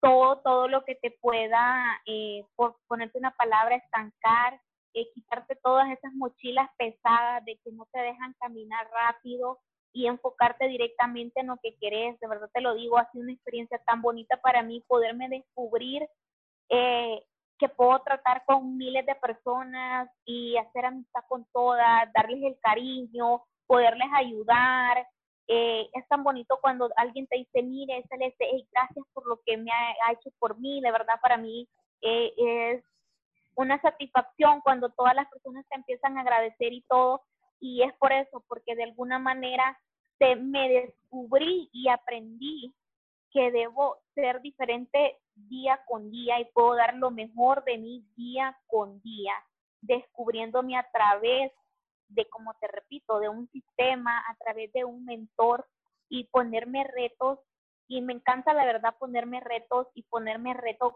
todo, 0.00 0.40
todo 0.40 0.68
lo 0.68 0.84
que 0.84 0.96
te 0.96 1.10
pueda, 1.10 2.00
eh, 2.06 2.44
por 2.56 2.76
ponerte 2.88 3.18
una 3.18 3.32
palabra, 3.32 3.76
estancar, 3.76 4.60
eh, 4.94 5.06
quitarte 5.14 5.56
todas 5.56 5.88
esas 5.90 6.12
mochilas 6.14 6.68
pesadas 6.76 7.44
de 7.44 7.56
que 7.64 7.70
no 7.72 7.86
te 7.92 8.00
dejan 8.00 8.34
caminar 8.40 8.88
rápido, 8.90 9.60
y 9.92 10.06
enfocarte 10.06 10.68
directamente 10.68 11.40
en 11.40 11.48
lo 11.48 11.58
que 11.62 11.76
querés. 11.78 12.18
De 12.20 12.28
verdad 12.28 12.50
te 12.52 12.60
lo 12.60 12.74
digo, 12.74 12.98
ha 12.98 13.10
sido 13.10 13.24
una 13.24 13.32
experiencia 13.32 13.78
tan 13.86 14.02
bonita 14.02 14.38
para 14.38 14.62
mí 14.62 14.82
poderme 14.86 15.28
descubrir 15.28 16.08
eh, 16.70 17.22
que 17.58 17.68
puedo 17.68 18.00
tratar 18.00 18.44
con 18.46 18.76
miles 18.76 19.04
de 19.06 19.14
personas 19.16 20.10
y 20.24 20.56
hacer 20.56 20.86
amistad 20.86 21.20
con 21.28 21.46
todas, 21.52 22.10
darles 22.12 22.42
el 22.42 22.58
cariño, 22.60 23.42
poderles 23.72 24.08
ayudar. 24.12 25.08
Eh, 25.48 25.88
es 25.94 26.06
tan 26.06 26.22
bonito 26.22 26.58
cuando 26.60 26.90
alguien 26.94 27.26
te 27.26 27.38
dice, 27.38 27.62
mire, 27.62 28.04
Celeste, 28.10 28.66
gracias 28.70 29.06
por 29.14 29.26
lo 29.26 29.40
que 29.46 29.56
me 29.56 29.70
ha, 29.70 30.12
hecho 30.12 30.30
por 30.38 30.58
mí. 30.58 30.82
De 30.82 30.92
verdad, 30.92 31.14
para 31.22 31.38
mí 31.38 31.66
eh, 32.02 32.34
es 32.36 32.84
una 33.54 33.80
satisfacción 33.80 34.60
cuando 34.60 34.90
todas 34.90 35.14
las 35.14 35.26
personas 35.30 35.64
te 35.70 35.76
empiezan 35.76 36.18
a 36.18 36.20
agradecer 36.20 36.74
y 36.74 36.82
todo 36.82 37.22
y 37.60 37.82
es 37.82 37.94
por 37.94 38.12
eso, 38.12 38.44
porque 38.46 38.74
de 38.74 38.82
alguna 38.82 39.18
manera 39.18 39.80
te, 40.18 40.36
me 40.36 40.68
descubrí 40.68 41.70
y 41.72 41.88
aprendí 41.88 42.74
que 43.30 43.50
debo 43.52 43.96
ser 44.14 44.42
diferente 44.42 45.18
día 45.34 45.80
con 45.88 46.10
día 46.10 46.38
y 46.40 46.44
puedo 46.52 46.74
dar 46.74 46.94
lo 46.96 47.10
mejor 47.10 47.64
de 47.64 47.78
mí 47.78 48.04
día 48.16 48.54
con 48.66 49.00
día, 49.00 49.32
descubriéndome 49.80 50.76
a 50.76 50.86
través 50.92 51.52
de, 52.14 52.26
como 52.26 52.54
te 52.54 52.68
repito, 52.68 53.18
de 53.20 53.28
un 53.28 53.48
sistema, 53.50 54.18
a 54.28 54.34
través 54.36 54.72
de 54.72 54.84
un 54.84 55.04
mentor 55.04 55.66
y 56.08 56.24
ponerme 56.24 56.84
retos. 56.84 57.38
Y 57.88 58.00
me 58.00 58.12
encanta 58.12 58.54
la 58.54 58.64
verdad 58.64 58.94
ponerme 58.98 59.40
retos 59.40 59.88
y 59.94 60.02
ponerme 60.04 60.54
retos 60.54 60.94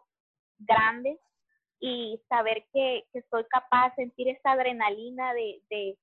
grandes 0.58 1.18
y 1.80 2.20
saber 2.28 2.66
que, 2.72 3.06
que 3.12 3.22
soy 3.30 3.44
capaz 3.44 3.94
sentir 3.96 4.28
esa 4.28 4.52
adrenalina 4.52 5.34
de, 5.34 5.60
de, 5.68 5.98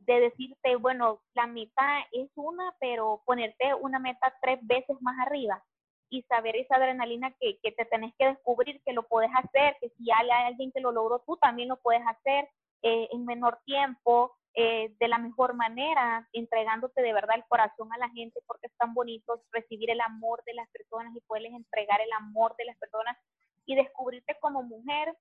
de 0.00 0.20
decirte, 0.20 0.76
bueno, 0.76 1.20
la 1.34 1.46
meta 1.46 2.06
es 2.12 2.30
una, 2.36 2.74
pero 2.78 3.22
ponerte 3.24 3.74
una 3.74 3.98
meta 3.98 4.32
tres 4.40 4.60
veces 4.62 4.96
más 5.00 5.18
arriba 5.26 5.62
y 6.08 6.22
saber 6.22 6.56
esa 6.56 6.76
adrenalina 6.76 7.34
que, 7.40 7.58
que 7.62 7.72
te 7.72 7.84
tenés 7.86 8.14
que 8.16 8.26
descubrir 8.26 8.80
que 8.84 8.92
lo 8.92 9.02
puedes 9.08 9.30
hacer, 9.34 9.76
que 9.80 9.90
si 9.98 10.10
hay 10.12 10.30
alguien 10.30 10.70
que 10.70 10.80
lo 10.80 10.92
logró, 10.92 11.20
tú 11.26 11.36
también 11.36 11.68
lo 11.68 11.76
puedes 11.78 12.06
hacer 12.06 12.48
eh, 12.88 13.08
en 13.10 13.24
menor 13.24 13.58
tiempo, 13.64 14.36
eh, 14.54 14.94
de 15.00 15.08
la 15.08 15.18
mejor 15.18 15.54
manera, 15.54 16.28
entregándote 16.32 17.02
de 17.02 17.12
verdad 17.12 17.34
el 17.34 17.44
corazón 17.48 17.92
a 17.92 17.98
la 17.98 18.08
gente, 18.10 18.40
porque 18.46 18.68
es 18.68 18.76
tan 18.76 18.94
bonito 18.94 19.42
recibir 19.50 19.90
el 19.90 20.00
amor 20.00 20.40
de 20.46 20.54
las 20.54 20.68
personas 20.68 21.12
y 21.16 21.20
poderles 21.22 21.52
entregar 21.54 22.00
el 22.00 22.12
amor 22.12 22.54
de 22.56 22.66
las 22.66 22.76
personas 22.76 23.16
y 23.64 23.74
descubrirte 23.74 24.36
como 24.40 24.62
mujer, 24.62 25.16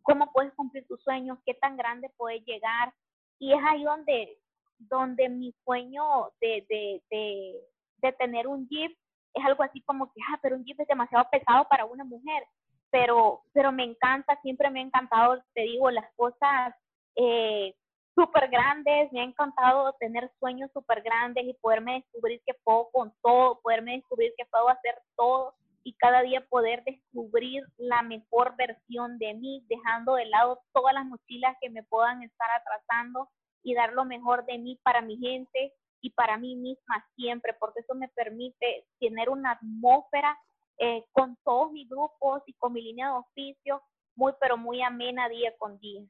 cómo 0.00 0.32
puedes 0.32 0.54
cumplir 0.54 0.86
tus 0.86 1.02
sueños, 1.02 1.38
qué 1.44 1.52
tan 1.52 1.76
grande 1.76 2.10
puedes 2.16 2.42
llegar, 2.46 2.94
y 3.38 3.52
es 3.52 3.60
ahí 3.68 3.84
donde, 3.84 4.38
donde 4.78 5.28
mi 5.28 5.54
sueño 5.64 6.30
de, 6.40 6.64
de, 6.70 7.02
de, 7.10 7.60
de 7.98 8.12
tener 8.14 8.46
un 8.46 8.66
Jeep 8.70 8.96
es 9.34 9.44
algo 9.44 9.62
así 9.64 9.82
como 9.82 10.10
que, 10.14 10.20
ah, 10.32 10.38
pero 10.40 10.56
un 10.56 10.64
Jeep 10.64 10.80
es 10.80 10.88
demasiado 10.88 11.28
pesado 11.30 11.68
para 11.68 11.84
una 11.84 12.04
mujer, 12.04 12.42
pero, 12.90 13.42
pero 13.52 13.72
me 13.72 13.84
encanta, 13.84 14.38
siempre 14.42 14.70
me 14.70 14.80
ha 14.80 14.84
encantado, 14.84 15.42
te 15.54 15.62
digo, 15.62 15.90
las 15.90 16.10
cosas 16.16 16.74
eh, 17.16 17.74
súper 18.14 18.48
grandes, 18.48 19.12
me 19.12 19.20
ha 19.20 19.24
encantado 19.24 19.92
tener 20.00 20.30
sueños 20.40 20.70
súper 20.72 21.02
grandes 21.02 21.44
y 21.46 21.54
poderme 21.54 21.94
descubrir 21.94 22.40
que 22.44 22.54
puedo 22.64 22.88
con 22.90 23.12
todo, 23.22 23.60
poderme 23.62 23.92
descubrir 23.96 24.32
que 24.36 24.46
puedo 24.46 24.68
hacer 24.68 24.94
todo 25.16 25.54
y 25.84 25.94
cada 25.94 26.22
día 26.22 26.44
poder 26.48 26.82
descubrir 26.84 27.64
la 27.76 28.02
mejor 28.02 28.56
versión 28.56 29.18
de 29.18 29.34
mí, 29.34 29.64
dejando 29.68 30.14
de 30.14 30.26
lado 30.26 30.60
todas 30.72 30.92
las 30.94 31.06
mochilas 31.06 31.56
que 31.60 31.70
me 31.70 31.82
puedan 31.84 32.22
estar 32.22 32.48
atrasando 32.50 33.28
y 33.62 33.74
dar 33.74 33.92
lo 33.92 34.04
mejor 34.04 34.44
de 34.46 34.58
mí 34.58 34.78
para 34.82 35.00
mi 35.00 35.16
gente 35.16 35.74
y 36.00 36.10
para 36.10 36.36
mí 36.38 36.56
misma 36.56 37.06
siempre, 37.16 37.54
porque 37.54 37.80
eso 37.80 37.94
me 37.94 38.08
permite 38.08 38.86
tener 39.00 39.30
una 39.30 39.52
atmósfera 39.52 40.38
eh, 40.78 41.04
con 41.12 41.36
todos 41.44 41.72
mis 41.72 41.88
grupos 41.88 42.42
y 42.46 42.54
con 42.54 42.72
mi 42.72 42.82
línea 42.82 43.08
de 43.08 43.18
oficio 43.18 43.82
muy, 44.14 44.32
pero 44.40 44.56
muy 44.56 44.82
amena 44.82 45.28
día 45.28 45.54
con 45.58 45.78
día. 45.78 46.02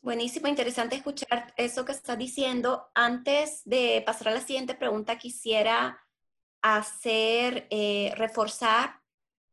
Buenísimo, 0.00 0.48
interesante 0.48 0.96
escuchar 0.96 1.52
eso 1.56 1.84
que 1.84 1.92
estás 1.92 2.16
diciendo. 2.18 2.88
Antes 2.94 3.62
de 3.64 4.02
pasar 4.06 4.28
a 4.28 4.34
la 4.34 4.40
siguiente 4.40 4.74
pregunta, 4.74 5.18
quisiera 5.18 6.00
hacer, 6.62 7.66
eh, 7.70 8.12
reforzar 8.16 9.00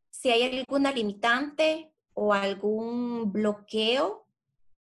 si 0.10 0.30
hay 0.30 0.60
alguna 0.60 0.92
limitante 0.92 1.92
o 2.14 2.34
algún 2.34 3.32
bloqueo 3.32 4.28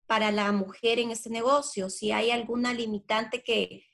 para 0.07 0.31
la 0.31 0.51
mujer 0.51 0.99
en 0.99 1.11
este 1.11 1.29
negocio, 1.29 1.89
si 1.89 2.11
hay 2.11 2.31
alguna 2.31 2.73
limitante 2.73 3.43
que, 3.43 3.85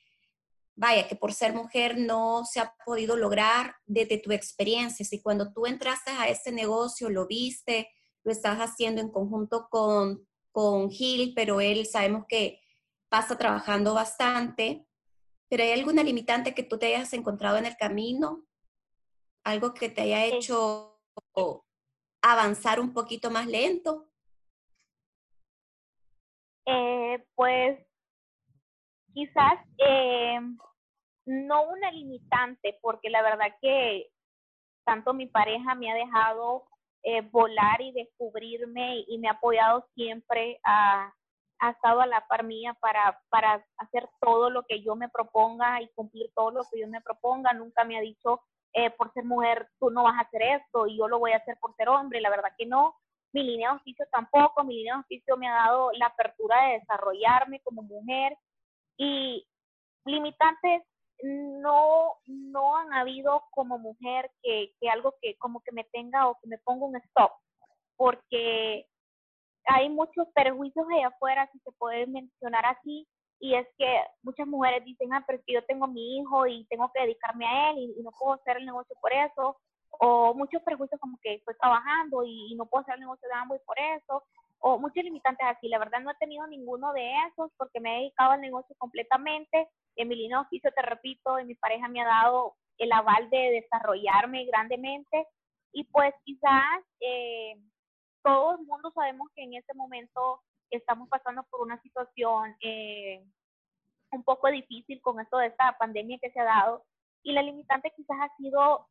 vaya, 0.78 1.08
que 1.08 1.16
por 1.16 1.34
ser 1.34 1.54
mujer 1.54 1.98
no 1.98 2.46
se 2.46 2.60
ha 2.60 2.74
podido 2.86 3.18
lograr 3.18 3.76
desde 3.86 4.20
tu 4.20 4.32
experiencia, 4.32 5.04
si 5.04 5.22
cuando 5.22 5.52
tú 5.52 5.66
entraste 5.66 6.12
a 6.12 6.30
este 6.30 6.52
negocio 6.52 7.10
lo 7.10 7.26
viste, 7.26 7.90
lo 8.24 8.32
estás 8.32 8.60
haciendo 8.60 9.02
en 9.02 9.12
conjunto 9.12 9.68
con, 9.70 10.28
con 10.52 10.92
Gil, 10.92 11.34
pero 11.36 11.60
él 11.62 11.88
sabemos 11.88 12.26
que 12.28 12.62
pasa 13.10 13.38
trabajando 13.38 13.96
bastante, 13.96 14.86
pero 15.50 15.64
¿hay 15.64 15.72
alguna 15.72 16.04
limitante 16.04 16.54
que 16.54 16.64
tú 16.64 16.78
te 16.78 16.88
hayas 16.88 17.12
encontrado 17.14 17.58
en 17.58 17.66
el 17.66 17.76
camino? 17.76 18.46
¿Algo 19.44 19.74
que 19.74 19.90
te 19.90 20.02
haya 20.02 20.26
hecho 20.26 21.02
avanzar 22.22 22.80
un 22.80 22.94
poquito 22.94 23.32
más 23.32 23.48
lento? 23.48 24.12
Eh, 26.66 27.26
pues 27.34 27.80
quizás 29.14 29.54
eh, 29.78 30.38
no 31.28 31.64
una 31.64 31.92
limitante, 31.92 32.80
porque 32.82 33.10
la 33.10 33.22
verdad 33.22 33.54
que 33.62 34.10
tanto 34.86 35.14
mi 35.14 35.28
pareja 35.28 35.76
me 35.76 35.92
ha 35.92 35.96
dejado 35.96 36.64
eh, 37.04 37.22
volar 37.22 37.82
y 37.82 37.92
descubrirme 37.92 39.04
y 39.08 39.18
me 39.18 39.28
ha 39.28 39.34
apoyado 39.34 39.86
siempre, 39.94 40.60
a, 40.64 41.14
ha 41.60 41.70
estado 41.70 42.02
a 42.02 42.08
la 42.08 42.26
par 42.28 42.44
mía 42.44 42.74
para, 42.80 43.20
para 43.30 43.66
hacer 43.78 44.10
todo 44.22 44.50
lo 44.50 44.64
que 44.64 44.82
yo 44.82 44.96
me 44.96 45.10
proponga 45.10 45.82
y 45.82 45.90
cumplir 45.90 46.32
todo 46.34 46.52
lo 46.52 46.64
que 46.72 46.80
yo 46.80 46.88
me 46.88 47.02
proponga. 47.02 47.52
Nunca 47.54 47.84
me 47.84 47.98
ha 47.98 48.02
dicho, 48.02 48.42
eh, 48.74 48.90
por 48.92 49.12
ser 49.14 49.26
mujer, 49.26 49.68
tú 49.80 49.90
no 49.90 50.04
vas 50.04 50.16
a 50.16 50.22
hacer 50.22 50.42
esto 50.42 50.88
y 50.88 50.98
yo 50.98 51.08
lo 51.08 51.20
voy 51.20 51.34
a 51.34 51.38
hacer 51.38 51.58
por 51.60 51.76
ser 51.76 51.90
hombre. 51.90 52.22
La 52.22 52.30
verdad 52.30 52.54
que 52.58 52.66
no. 52.66 52.96
Mi 53.34 53.44
línea 53.44 53.72
de 53.72 53.78
oficio 53.78 54.06
tampoco. 54.12 54.64
Mi 54.64 54.76
línea 54.76 54.96
de 54.96 55.02
oficio 55.02 55.36
me 55.36 55.50
ha 55.50 55.56
dado 55.56 55.92
la 55.94 56.08
apertura 56.08 56.68
de 56.68 56.80
desarrollarme 56.80 57.60
como 57.62 57.82
mujer 57.82 58.38
y 58.98 59.46
limitantes 60.06 60.84
no, 61.24 62.14
no 62.26 62.78
han 62.78 62.94
habido 62.94 63.44
como 63.52 63.78
mujer 63.78 64.30
que, 64.42 64.74
que 64.80 64.90
algo 64.90 65.16
que 65.22 65.36
como 65.38 65.62
que 65.62 65.72
me 65.72 65.84
tenga 65.86 66.28
o 66.28 66.38
que 66.40 66.48
me 66.48 66.58
ponga 66.60 66.86
un 66.86 66.96
stop, 66.98 67.32
porque 67.96 68.88
hay 69.66 69.90
muchos 69.90 70.28
perjuicios 70.34 70.86
allá 70.90 71.08
afuera, 71.08 71.50
si 71.52 71.60
se 71.60 71.72
puede 71.74 72.08
mencionar 72.08 72.66
así, 72.66 73.08
y 73.40 73.54
es 73.54 73.68
que 73.78 74.02
muchas 74.24 74.48
mujeres 74.48 74.84
dicen, 74.84 75.14
ah, 75.14 75.24
pero 75.26 75.40
es 75.40 75.46
que 75.46 75.54
yo 75.54 75.64
tengo 75.66 75.88
mi 75.88 76.18
hijo 76.18 76.48
y 76.48 76.66
tengo 76.66 76.90
que 76.94 77.02
dedicarme 77.02 77.46
a 77.46 77.72
él 77.72 77.94
y, 77.98 78.02
no 78.02 78.12
puedo 78.18 78.34
hacer 78.34 78.58
el 78.58 78.66
negocio 78.66 78.96
por 79.00 79.14
eso, 79.14 79.58
o 80.00 80.34
muchos 80.34 80.62
perjuicios 80.64 81.00
como 81.00 81.18
que 81.22 81.36
estoy 81.36 81.56
trabajando 81.60 82.24
y, 82.24 82.56
no 82.56 82.66
puedo 82.66 82.82
hacer 82.82 82.96
el 82.96 83.02
negocio 83.02 83.28
de 83.28 83.36
ambos 83.36 83.60
y 83.62 83.66
por 83.66 83.78
eso, 83.80 84.24
o 84.60 84.80
muchos 84.80 85.04
limitantes 85.04 85.46
así. 85.46 85.68
La 85.68 85.78
verdad 85.80 86.00
no 86.00 86.12
he 86.12 86.16
tenido 86.16 86.48
ninguno 86.48 86.92
de 86.94 87.12
esos 87.30 87.52
porque 87.58 87.80
me 87.80 87.96
he 87.96 88.00
dedicado 88.00 88.32
al 88.32 88.42
negocio 88.42 88.76
completamente. 88.80 89.70
De 89.98 90.36
oficio, 90.36 90.72
te 90.72 90.82
repito, 90.84 91.40
y 91.40 91.46
mi 91.46 91.56
pareja 91.56 91.88
me 91.88 92.02
ha 92.02 92.06
dado 92.06 92.56
el 92.78 92.92
aval 92.92 93.30
de 93.30 93.62
desarrollarme 93.62 94.46
grandemente. 94.46 95.26
Y 95.74 95.84
pues 95.86 96.14
quizás 96.24 96.84
eh, 97.00 97.56
todo 98.24 98.58
el 98.60 98.66
mundo 98.66 98.92
sabemos 98.94 99.30
que 99.36 99.44
en 99.44 99.56
este 99.56 99.74
momento 99.74 100.42
estamos 100.70 101.10
pasando 101.10 101.44
por 101.50 101.62
una 101.62 101.82
situación 101.82 102.56
eh, 102.62 103.24
un 104.12 104.24
poco 104.24 104.48
difícil 104.50 105.02
con 105.02 105.20
esto 105.20 105.38
de 105.38 105.48
esta 105.48 105.78
pandemia 105.78 106.20
que 106.22 106.32
se 106.32 106.40
ha 106.40 106.46
dado. 106.46 106.86
Y 107.24 107.34
la 107.34 107.42
limitante 107.42 107.92
quizás 107.96 108.18
ha 108.22 108.36
sido 108.38 108.88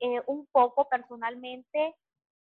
eh, 0.00 0.22
un 0.26 0.46
poco 0.52 0.88
personalmente 0.88 1.96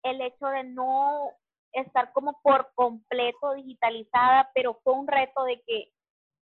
el 0.02 0.20
hecho 0.20 0.46
de 0.46 0.64
no 0.64 1.32
estar 1.72 2.12
como 2.12 2.40
por 2.42 2.72
completo 2.74 3.52
digitalizada, 3.54 4.50
pero 4.54 4.80
fue 4.82 4.94
un 4.94 5.06
reto 5.06 5.44
de 5.44 5.62
que 5.66 5.92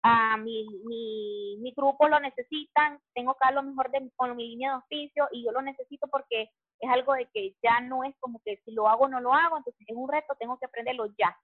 a 0.07 0.37
mi, 0.37 0.69
mi, 0.85 1.57
mi, 1.61 1.73
grupo 1.73 2.07
lo 2.09 2.21
necesitan, 2.21 3.01
tengo 3.15 3.35
que 3.41 3.55
lo 3.55 3.63
mejor 3.63 3.91
de, 3.91 4.11
con 4.17 4.37
mi 4.37 4.49
línea 4.49 4.73
de 4.73 4.77
oficio 4.77 5.27
y 5.33 5.43
yo 5.43 5.51
lo 5.51 5.63
necesito 5.63 6.07
porque 6.09 6.51
es 6.79 6.91
algo 6.91 7.15
de 7.15 7.27
que 7.33 7.55
ya 7.63 7.81
no 7.81 8.05
es 8.05 8.15
como 8.21 8.39
que 8.45 8.61
si 8.67 8.73
lo 8.73 8.87
hago 8.87 9.05
o 9.05 9.09
no 9.09 9.21
lo 9.21 9.33
hago, 9.33 9.57
entonces 9.57 9.83
es 9.89 9.97
un 9.97 10.13
reto, 10.13 10.35
tengo 10.39 10.59
que 10.59 10.67
aprenderlo 10.67 11.07
ya. 11.19 11.35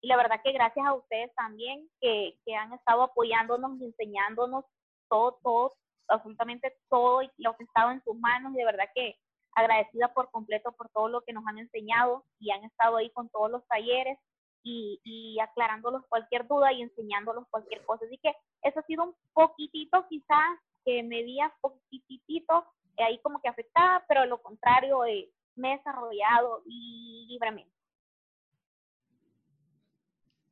Y 0.00 0.08
la 0.08 0.16
verdad 0.16 0.40
que 0.42 0.50
gracias 0.50 0.84
a 0.84 0.94
ustedes 0.94 1.32
también 1.36 1.88
que, 2.00 2.36
que 2.44 2.56
han 2.56 2.72
estado 2.72 3.04
apoyándonos 3.04 3.80
y 3.80 3.84
enseñándonos 3.84 4.64
todo, 5.08 5.38
todo, 5.44 5.76
absolutamente 6.08 6.76
todo 6.90 7.20
lo 7.36 7.56
que 7.56 7.62
estado 7.62 7.92
en 7.92 8.02
sus 8.02 8.16
manos, 8.18 8.52
y 8.52 8.56
de 8.56 8.64
verdad 8.64 8.88
que 8.96 9.16
agradecida 9.54 10.12
por 10.12 10.28
completo 10.32 10.72
por 10.72 10.88
todo 10.88 11.08
lo 11.08 11.20
que 11.20 11.32
nos 11.32 11.46
han 11.46 11.58
enseñado 11.58 12.24
y 12.40 12.50
han 12.50 12.64
estado 12.64 12.96
ahí 12.96 13.10
con 13.10 13.28
todos 13.28 13.48
los 13.48 13.64
talleres 13.68 14.18
y, 14.62 15.00
y 15.04 15.40
aclarándolos 15.40 16.04
cualquier 16.08 16.46
duda 16.46 16.72
y 16.72 16.82
enseñándolos 16.82 17.46
cualquier 17.50 17.84
cosa. 17.84 18.04
Así 18.04 18.18
que 18.18 18.34
eso 18.62 18.80
ha 18.80 18.82
sido 18.82 19.04
un 19.04 19.14
poquitito 19.32 20.06
quizás 20.08 20.58
que 20.84 21.02
me 21.02 21.22
di 21.22 21.38
poquitito 21.60 22.64
eh, 22.96 23.04
ahí 23.04 23.18
como 23.22 23.40
que 23.40 23.48
afectada, 23.48 24.04
pero 24.08 24.26
lo 24.26 24.40
contrario, 24.42 25.04
eh, 25.04 25.30
me 25.56 25.72
he 25.72 25.76
desarrollado 25.76 26.62
libremente. 26.66 27.72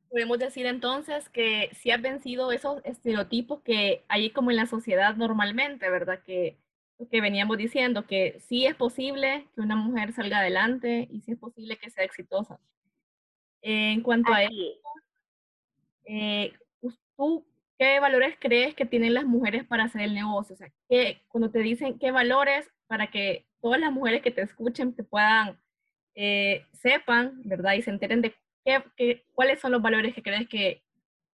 Podemos 0.09 0.39
decir 0.39 0.65
entonces 0.65 1.29
que 1.29 1.69
si 1.73 1.91
has 1.91 2.01
vencido 2.01 2.51
esos 2.51 2.83
estereotipos 2.85 3.61
que 3.61 4.05
hay 4.07 4.31
como 4.31 4.51
en 4.51 4.57
la 4.57 4.65
sociedad 4.65 5.15
normalmente, 5.15 5.89
¿verdad? 5.89 6.23
Que 6.23 6.57
que 7.05 7.21
veníamos 7.21 7.57
diciendo, 7.57 8.07
que 8.07 8.39
sí 8.47 8.65
es 8.65 8.75
posible 8.75 9.47
que 9.53 9.61
una 9.61 9.75
mujer 9.75 10.13
salga 10.13 10.39
adelante 10.39 11.07
y 11.11 11.21
sí 11.21 11.33
es 11.33 11.37
posible 11.37 11.77
que 11.77 11.91
sea 11.91 12.03
exitosa. 12.03 12.59
En 13.61 14.01
cuanto 14.01 14.33
a 14.33 14.43
eso, 14.43 14.53
eh, 16.05 16.53
¿tú 17.15 17.45
qué 17.77 17.99
valores 17.99 18.35
crees 18.39 18.75
que 18.75 18.85
tienen 18.85 19.13
las 19.13 19.25
mujeres 19.25 19.65
para 19.65 19.85
hacer 19.85 20.01
el 20.01 20.13
negocio? 20.13 20.55
O 20.55 20.57
sea, 20.57 20.71
que 20.89 21.21
cuando 21.27 21.51
te 21.51 21.59
dicen 21.59 21.99
qué 21.99 22.11
valores 22.11 22.69
para 22.87 23.07
que 23.07 23.45
todas 23.61 23.79
las 23.79 23.91
mujeres 23.91 24.21
que 24.21 24.31
te 24.31 24.41
escuchen 24.41 24.95
te 24.95 25.03
puedan, 25.03 25.59
eh, 26.15 26.65
sepan, 26.73 27.41
¿verdad? 27.43 27.73
Y 27.73 27.81
se 27.81 27.91
enteren 27.91 28.21
de 28.21 28.35
qué, 28.95 29.25
cuáles 29.33 29.59
son 29.59 29.71
los 29.71 29.81
valores 29.81 30.13
que 30.13 30.23
crees 30.23 30.47
que, 30.47 30.81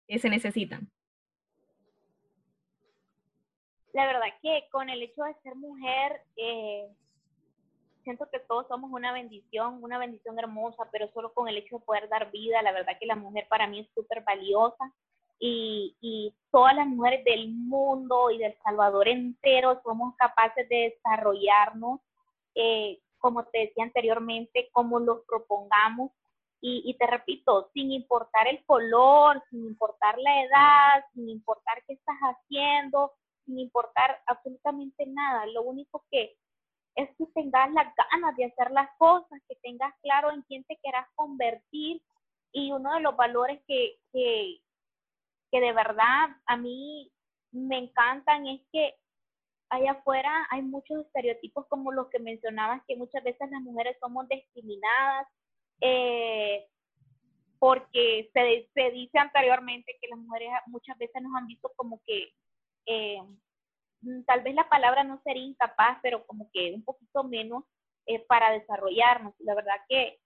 que 0.07 0.19
se 0.19 0.29
necesitan 0.29 0.91
la 3.93 4.07
verdad 4.07 4.29
que 4.43 4.69
con 4.71 4.89
el 4.89 5.03
hecho 5.03 5.23
de 5.25 5.35
ser 5.43 5.55
mujer, 5.57 6.23
eh, 6.37 6.89
siento 8.03 8.29
que 8.31 8.41
todos 8.41 8.67
somos 8.69 8.91
una 8.93 9.13
bendición, 9.13 9.83
una 9.83 9.99
bendición 9.99 10.39
hermosa, 10.39 10.89
pero 10.91 11.09
solo 11.13 11.33
con 11.33 11.49
el 11.49 11.57
hecho 11.59 11.79
de 11.79 11.85
poder 11.85 12.09
dar 12.09 12.31
vida, 12.31 12.63
la 12.63 12.73
verdad 12.73 12.99
que 12.99 13.07
la 13.07 13.17
mujer 13.17 13.47
para 13.49 13.67
mí 13.67 13.81
es 13.81 13.89
súper 13.95 14.23
valiosa 14.25 14.93
y, 15.43 15.97
y, 16.03 16.35
todas 16.51 16.77
las 16.77 16.87
mujeres 16.87 17.25
del 17.25 17.49
mundo 17.49 18.31
y 18.31 18.39
del 18.39 18.55
Salvador 18.63 19.09
entero 19.09 19.81
somos 19.83 20.15
capaces 20.17 20.69
de 20.69 20.95
desarrollarnos, 20.95 22.01
eh, 22.55 23.01
como 23.19 23.45
te 23.45 23.61
decía 23.61 23.85
anteriormente, 23.85 24.69
como 24.73 25.01
los 25.01 25.21
propongamos. 25.27 26.11
Y, 26.61 26.83
y 26.85 26.95
te 26.99 27.07
repito, 27.07 27.71
sin 27.73 27.91
importar 27.91 28.49
el 28.49 28.63
color, 28.67 29.43
sin 29.49 29.65
importar 29.65 30.19
la 30.19 30.43
edad, 30.43 31.05
sin 31.15 31.31
importar 31.31 31.83
qué 31.87 31.95
estás 31.95 32.19
haciendo, 32.19 33.13
sin 33.47 33.59
importar 33.59 34.21
absolutamente 34.27 35.07
nada. 35.07 35.47
Lo 35.47 35.63
único 35.63 36.05
que 36.11 36.37
es 37.03 37.17
que 37.17 37.27
tengas 37.35 37.71
las 37.73 37.95
ganas 37.95 38.37
de 38.37 38.47
hacer 38.47 38.71
las 38.71 38.89
cosas, 38.99 39.41
que 39.49 39.57
tengas 39.57 39.93
claro 40.03 40.31
en 40.31 40.43
quién 40.43 40.65
te 40.65 40.77
quieras 40.79 41.07
convertir. 41.15 42.03
Y 42.53 42.73
uno 42.73 42.95
de 42.95 43.01
los 43.01 43.17
valores 43.17 43.61
que, 43.67 43.99
que, 44.13 44.61
que 45.51 45.61
de 45.61 45.73
verdad 45.73 46.29
a 46.47 46.57
mí 46.57 47.11
me 47.53 47.79
encantan 47.79 48.47
es 48.47 48.61
que 48.73 48.95
allá 49.71 49.93
afuera 49.93 50.47
hay 50.51 50.63
muchos 50.63 51.01
estereotipos 51.07 51.67
como 51.69 51.93
los 51.93 52.09
que 52.09 52.19
mencionabas, 52.19 52.83
que 52.87 52.97
muchas 52.97 53.23
veces 53.23 53.51
las 53.51 53.63
mujeres 53.63 53.97
somos 54.01 54.29
discriminadas, 54.29 55.29
eh, 55.81 56.67
porque 57.59 58.31
se, 58.33 58.69
se, 58.75 58.91
dice 58.91 59.19
anteriormente 59.19 59.97
que 60.01 60.09
las 60.09 60.19
mujeres 60.19 60.51
muchas 60.67 60.97
veces 60.99 61.23
nos 61.23 61.35
han 61.37 61.47
visto 61.47 61.71
como 61.77 62.01
que 62.07 62.33
eh, 62.87 63.23
tal 64.27 64.43
vez 64.43 64.55
la 64.55 64.69
palabra 64.69 65.05
no 65.05 65.21
sería 65.23 65.45
incapaz, 65.45 65.99
pero 66.03 66.27
como 66.27 66.51
que 66.53 66.73
un 66.75 66.85
poquito 66.85 67.25
menos 67.25 67.65
eh, 68.07 68.25
para 68.27 68.51
desarrollarnos. 68.51 69.35
La 69.39 69.55
verdad 69.55 69.77
que, 69.89 70.19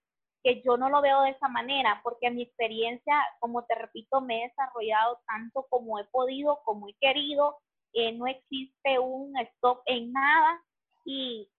que 0.43 0.61
yo 0.61 0.77
no 0.77 0.89
lo 0.89 1.01
veo 1.01 1.21
de 1.21 1.31
esa 1.31 1.47
manera, 1.47 1.99
porque 2.03 2.31
mi 2.31 2.43
experiencia, 2.43 3.15
como 3.39 3.65
te 3.65 3.75
repito, 3.75 4.21
me 4.21 4.39
he 4.43 4.47
desarrollado 4.49 5.19
tanto 5.27 5.65
como 5.69 5.99
he 5.99 6.05
podido, 6.05 6.61
como 6.63 6.87
he 6.87 6.93
querido. 6.99 7.57
Eh, 7.93 8.11
no 8.13 8.27
existe 8.27 8.99
un 8.99 9.37
stop 9.37 9.81
en 9.85 10.11
nada 10.11 10.61
y 11.05 11.49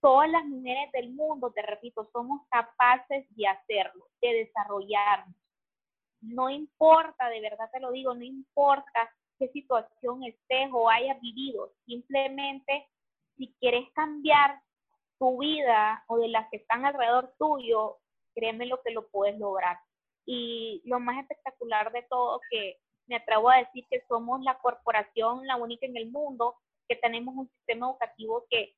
todas 0.00 0.28
las 0.30 0.44
mujeres 0.44 0.90
del 0.92 1.12
mundo, 1.14 1.52
te 1.52 1.62
repito, 1.62 2.08
somos 2.12 2.42
capaces 2.50 3.26
de 3.36 3.46
hacerlo, 3.46 4.08
de 4.20 4.34
desarrollarnos. 4.34 5.36
No 6.20 6.50
importa, 6.50 7.28
de 7.28 7.40
verdad 7.40 7.70
te 7.72 7.80
lo 7.80 7.92
digo, 7.92 8.14
no 8.14 8.24
importa 8.24 9.10
qué 9.38 9.48
situación 9.48 10.24
estés 10.24 10.70
o 10.72 10.88
hayas 10.88 11.20
vivido. 11.20 11.72
Simplemente, 11.84 12.88
si 13.36 13.54
quieres 13.60 13.90
cambiar 13.94 14.60
tu 15.18 15.38
vida 15.38 16.04
o 16.08 16.18
de 16.18 16.28
las 16.28 16.48
que 16.50 16.58
están 16.58 16.84
alrededor 16.84 17.34
tuyo, 17.38 17.98
créeme 18.34 18.66
lo 18.66 18.80
que 18.82 18.92
lo 18.92 19.08
puedes 19.08 19.38
lograr. 19.38 19.78
Y 20.26 20.82
lo 20.84 21.00
más 21.00 21.18
espectacular 21.18 21.92
de 21.92 22.02
todo, 22.02 22.40
que 22.50 22.78
me 23.06 23.16
atrevo 23.16 23.50
a 23.50 23.58
decir 23.58 23.86
que 23.90 24.02
somos 24.08 24.42
la 24.42 24.58
corporación, 24.58 25.46
la 25.46 25.56
única 25.56 25.86
en 25.86 25.96
el 25.96 26.10
mundo, 26.10 26.56
que 26.88 26.96
tenemos 26.96 27.34
un 27.36 27.48
sistema 27.48 27.86
educativo 27.86 28.44
que 28.50 28.74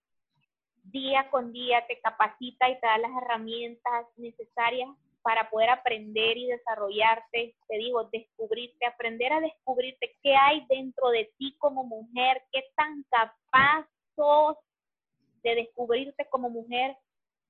día 0.85 1.29
con 1.31 1.53
día 1.53 1.87
te 1.87 2.01
capacita 2.01 2.68
y 2.68 2.81
te 2.81 2.87
da 2.87 2.99
las 2.99 3.11
herramientas 3.23 4.07
necesarias 4.16 4.88
para 5.29 5.51
poder 5.51 5.69
aprender 5.69 6.38
y 6.38 6.47
desarrollarte, 6.47 7.55
te 7.69 7.77
digo, 7.77 8.05
descubrirte, 8.05 8.87
aprender 8.87 9.31
a 9.31 9.41
descubrirte 9.41 10.17
qué 10.23 10.35
hay 10.35 10.64
dentro 10.71 11.11
de 11.11 11.31
ti 11.37 11.55
como 11.59 11.85
mujer, 11.85 12.43
qué 12.51 12.64
tan 12.75 13.05
capaz 13.11 13.87
sos 14.17 14.57
de 15.43 15.55
descubrirte 15.55 16.27
como 16.31 16.49
mujer 16.49 16.97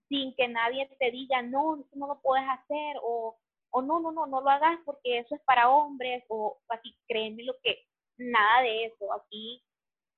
sin 0.08 0.34
que 0.34 0.48
nadie 0.48 0.90
te 0.98 1.12
diga, 1.12 1.40
no, 1.42 1.76
eso 1.76 1.94
no 1.94 2.08
lo 2.08 2.20
puedes 2.20 2.44
hacer, 2.48 2.96
o, 3.00 3.38
o 3.70 3.80
no, 3.80 4.00
no, 4.00 4.10
no, 4.10 4.26
no 4.26 4.40
lo 4.40 4.50
hagas 4.50 4.80
porque 4.84 5.18
eso 5.18 5.36
es 5.36 5.40
para 5.42 5.70
hombres, 5.70 6.24
o 6.28 6.58
así, 6.70 6.92
créeme 7.06 7.44
lo 7.44 7.54
que 7.62 7.78
nada 8.16 8.62
de 8.62 8.86
eso. 8.86 9.12
Aquí 9.12 9.62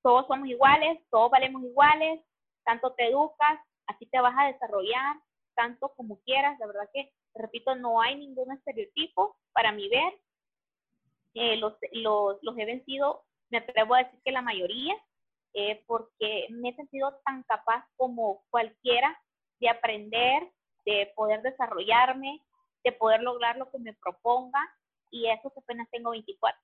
todos 0.03 0.27
somos 0.29 0.49
iguales, 0.49 0.99
todos 1.11 1.31
valemos 1.31 1.63
iguales, 1.63 2.23
tanto 2.65 2.95
te 2.95 3.09
educas, 3.09 3.61
así 3.87 4.07
te 4.07 4.19
vas 4.19 4.35
a 4.39 4.47
desarrollar, 4.47 5.17
tanto 5.55 5.93
como 5.95 6.23
quieras. 6.23 6.59
La 6.59 6.67
verdad 6.67 6.89
que, 6.95 7.13
repito, 7.35 7.75
no 7.75 8.01
hay 8.01 8.17
ningún 8.17 8.53
estereotipo 8.53 9.37
para 9.53 9.73
mi 9.73 9.89
ver. 9.89 10.21
Eh, 11.35 11.57
los, 11.57 11.75
los, 11.93 12.39
los 12.43 12.59
he 12.59 12.65
vencido, 12.65 13.25
me 13.51 13.59
atrevo 13.59 13.95
a 13.95 14.05
decir 14.05 14.21
que 14.25 14.33
la 14.33 14.43
mayoría, 14.43 14.95
eh, 15.55 15.83
porque 15.87 16.47
me 16.51 16.71
he 16.71 16.77
sentido 16.77 17.21
tan 17.25 17.43
capaz 17.45 17.85
como 17.97 18.45
cualquiera 18.51 19.21
de 19.61 19.69
aprender, 19.69 20.51
de 20.85 21.13
poder 21.15 21.43
desarrollarme, 21.43 22.43
de 22.85 22.93
poder 22.93 23.23
lograr 23.23 23.57
lo 23.57 23.71
que 23.71 23.79
me 23.79 23.93
proponga, 23.95 24.61
y 25.11 25.27
eso 25.27 25.51
que 25.51 25.61
apenas 25.61 25.89
tengo 25.91 26.11
24. 26.11 26.61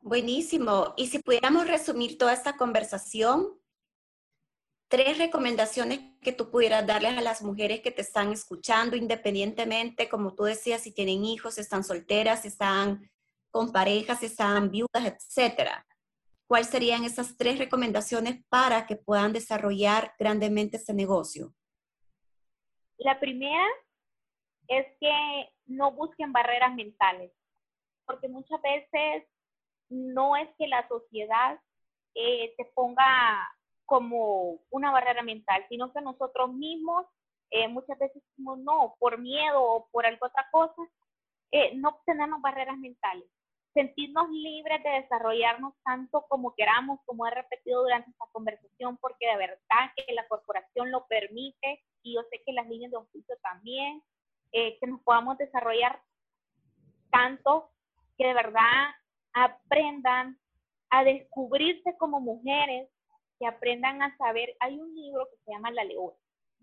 Buenísimo. 0.00 0.94
Y 0.96 1.08
si 1.08 1.18
pudiéramos 1.18 1.68
resumir 1.68 2.16
toda 2.16 2.32
esta 2.32 2.56
conversación, 2.56 3.59
tres 4.90 5.18
recomendaciones 5.18 6.00
que 6.20 6.32
tú 6.32 6.50
pudieras 6.50 6.84
darles 6.84 7.16
a 7.16 7.20
las 7.20 7.42
mujeres 7.42 7.80
que 7.80 7.92
te 7.92 8.02
están 8.02 8.32
escuchando, 8.32 8.96
independientemente, 8.96 10.08
como 10.08 10.34
tú 10.34 10.42
decías, 10.42 10.82
si 10.82 10.92
tienen 10.92 11.24
hijos, 11.24 11.58
están 11.58 11.84
solteras, 11.84 12.44
están 12.44 13.08
con 13.52 13.72
parejas, 13.72 14.22
están 14.24 14.68
viudas, 14.68 15.04
etcétera. 15.04 15.86
¿Cuáles 16.48 16.66
serían 16.66 17.04
esas 17.04 17.36
tres 17.36 17.58
recomendaciones 17.58 18.44
para 18.48 18.84
que 18.88 18.96
puedan 18.96 19.32
desarrollar 19.32 20.12
grandemente 20.18 20.76
este 20.76 20.92
negocio? 20.92 21.54
La 22.98 23.20
primera 23.20 23.64
es 24.66 24.86
que 24.98 25.52
no 25.66 25.92
busquen 25.92 26.32
barreras 26.32 26.74
mentales, 26.74 27.30
porque 28.04 28.28
muchas 28.28 28.60
veces 28.60 29.24
no 29.88 30.36
es 30.36 30.48
que 30.58 30.66
la 30.66 30.86
sociedad 30.88 31.60
eh, 32.16 32.52
te 32.56 32.64
ponga 32.74 33.48
como 33.90 34.60
una 34.70 34.92
barrera 34.92 35.20
mental, 35.20 35.66
sino 35.68 35.92
que 35.92 36.00
nosotros 36.00 36.52
mismos 36.52 37.06
eh, 37.50 37.66
muchas 37.66 37.98
veces 37.98 38.22
decimos 38.22 38.60
no, 38.60 38.94
por 39.00 39.18
miedo 39.18 39.60
o 39.60 39.88
por 39.90 40.06
alguna 40.06 40.28
otra 40.28 40.46
cosa, 40.52 40.80
eh, 41.50 41.74
no 41.74 42.00
tenemos 42.06 42.40
barreras 42.40 42.78
mentales. 42.78 43.28
Sentirnos 43.74 44.30
libres 44.30 44.80
de 44.84 44.90
desarrollarnos 44.90 45.74
tanto 45.82 46.24
como 46.28 46.54
queramos, 46.54 47.00
como 47.04 47.26
he 47.26 47.32
repetido 47.32 47.82
durante 47.82 48.10
esta 48.10 48.26
conversación, 48.30 48.96
porque 48.98 49.26
de 49.26 49.36
verdad 49.36 49.90
que 49.96 50.14
la 50.14 50.28
corporación 50.28 50.92
lo 50.92 51.08
permite 51.08 51.82
y 52.04 52.14
yo 52.14 52.22
sé 52.30 52.40
que 52.46 52.52
las 52.52 52.68
líneas 52.68 52.92
de 52.92 52.96
oficio 52.96 53.36
también, 53.42 54.04
eh, 54.52 54.78
que 54.78 54.86
nos 54.86 55.00
podamos 55.00 55.36
desarrollar 55.36 56.00
tanto 57.10 57.72
que 58.16 58.28
de 58.28 58.34
verdad 58.34 58.94
aprendan 59.32 60.38
a 60.90 61.02
descubrirse 61.02 61.96
como 61.98 62.20
mujeres, 62.20 62.88
que 63.40 63.46
aprendan 63.46 64.02
a 64.02 64.16
saber, 64.18 64.54
hay 64.60 64.78
un 64.78 64.94
libro 64.94 65.26
que 65.30 65.36
se 65.44 65.50
llama 65.50 65.72
La 65.72 65.82
Leona, 65.82 66.16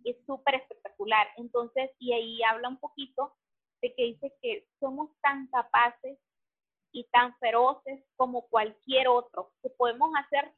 es 0.05 0.15
súper 0.25 0.55
espectacular, 0.55 1.27
entonces, 1.37 1.91
y 1.99 2.13
ahí 2.13 2.41
habla 2.43 2.69
un 2.69 2.77
poquito 2.77 3.33
de 3.81 3.93
que 3.93 4.03
dice 4.03 4.33
que 4.41 4.67
somos 4.79 5.09
tan 5.21 5.47
capaces 5.47 6.17
y 6.91 7.03
tan 7.11 7.35
feroces 7.39 8.03
como 8.15 8.47
cualquier 8.47 9.07
otro, 9.07 9.51
que 9.61 9.69
podemos 9.71 10.11
hacer 10.15 10.53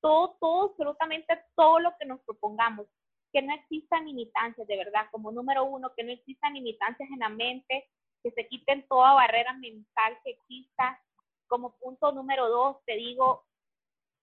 todo, 0.00 0.36
todo, 0.40 0.70
absolutamente 0.70 1.40
todo 1.56 1.80
lo 1.80 1.96
que 1.98 2.06
nos 2.06 2.20
propongamos, 2.20 2.86
que 3.32 3.42
no 3.42 3.54
existan 3.54 4.06
limitancias, 4.06 4.66
de 4.66 4.76
verdad, 4.76 5.06
como 5.10 5.32
número 5.32 5.64
uno, 5.64 5.92
que 5.96 6.04
no 6.04 6.12
existan 6.12 6.54
limitancias 6.54 7.08
en 7.10 7.18
la 7.20 7.28
mente, 7.28 7.88
que 8.22 8.30
se 8.32 8.46
quiten 8.48 8.86
toda 8.88 9.14
barrera 9.14 9.52
mental 9.54 10.18
que 10.24 10.30
exista. 10.30 11.00
Como 11.46 11.76
punto 11.78 12.12
número 12.12 12.48
dos, 12.48 12.76
te 12.84 12.94
digo, 12.94 13.44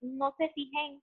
no 0.06 0.34
se 0.38 0.50
fijen 0.50 1.02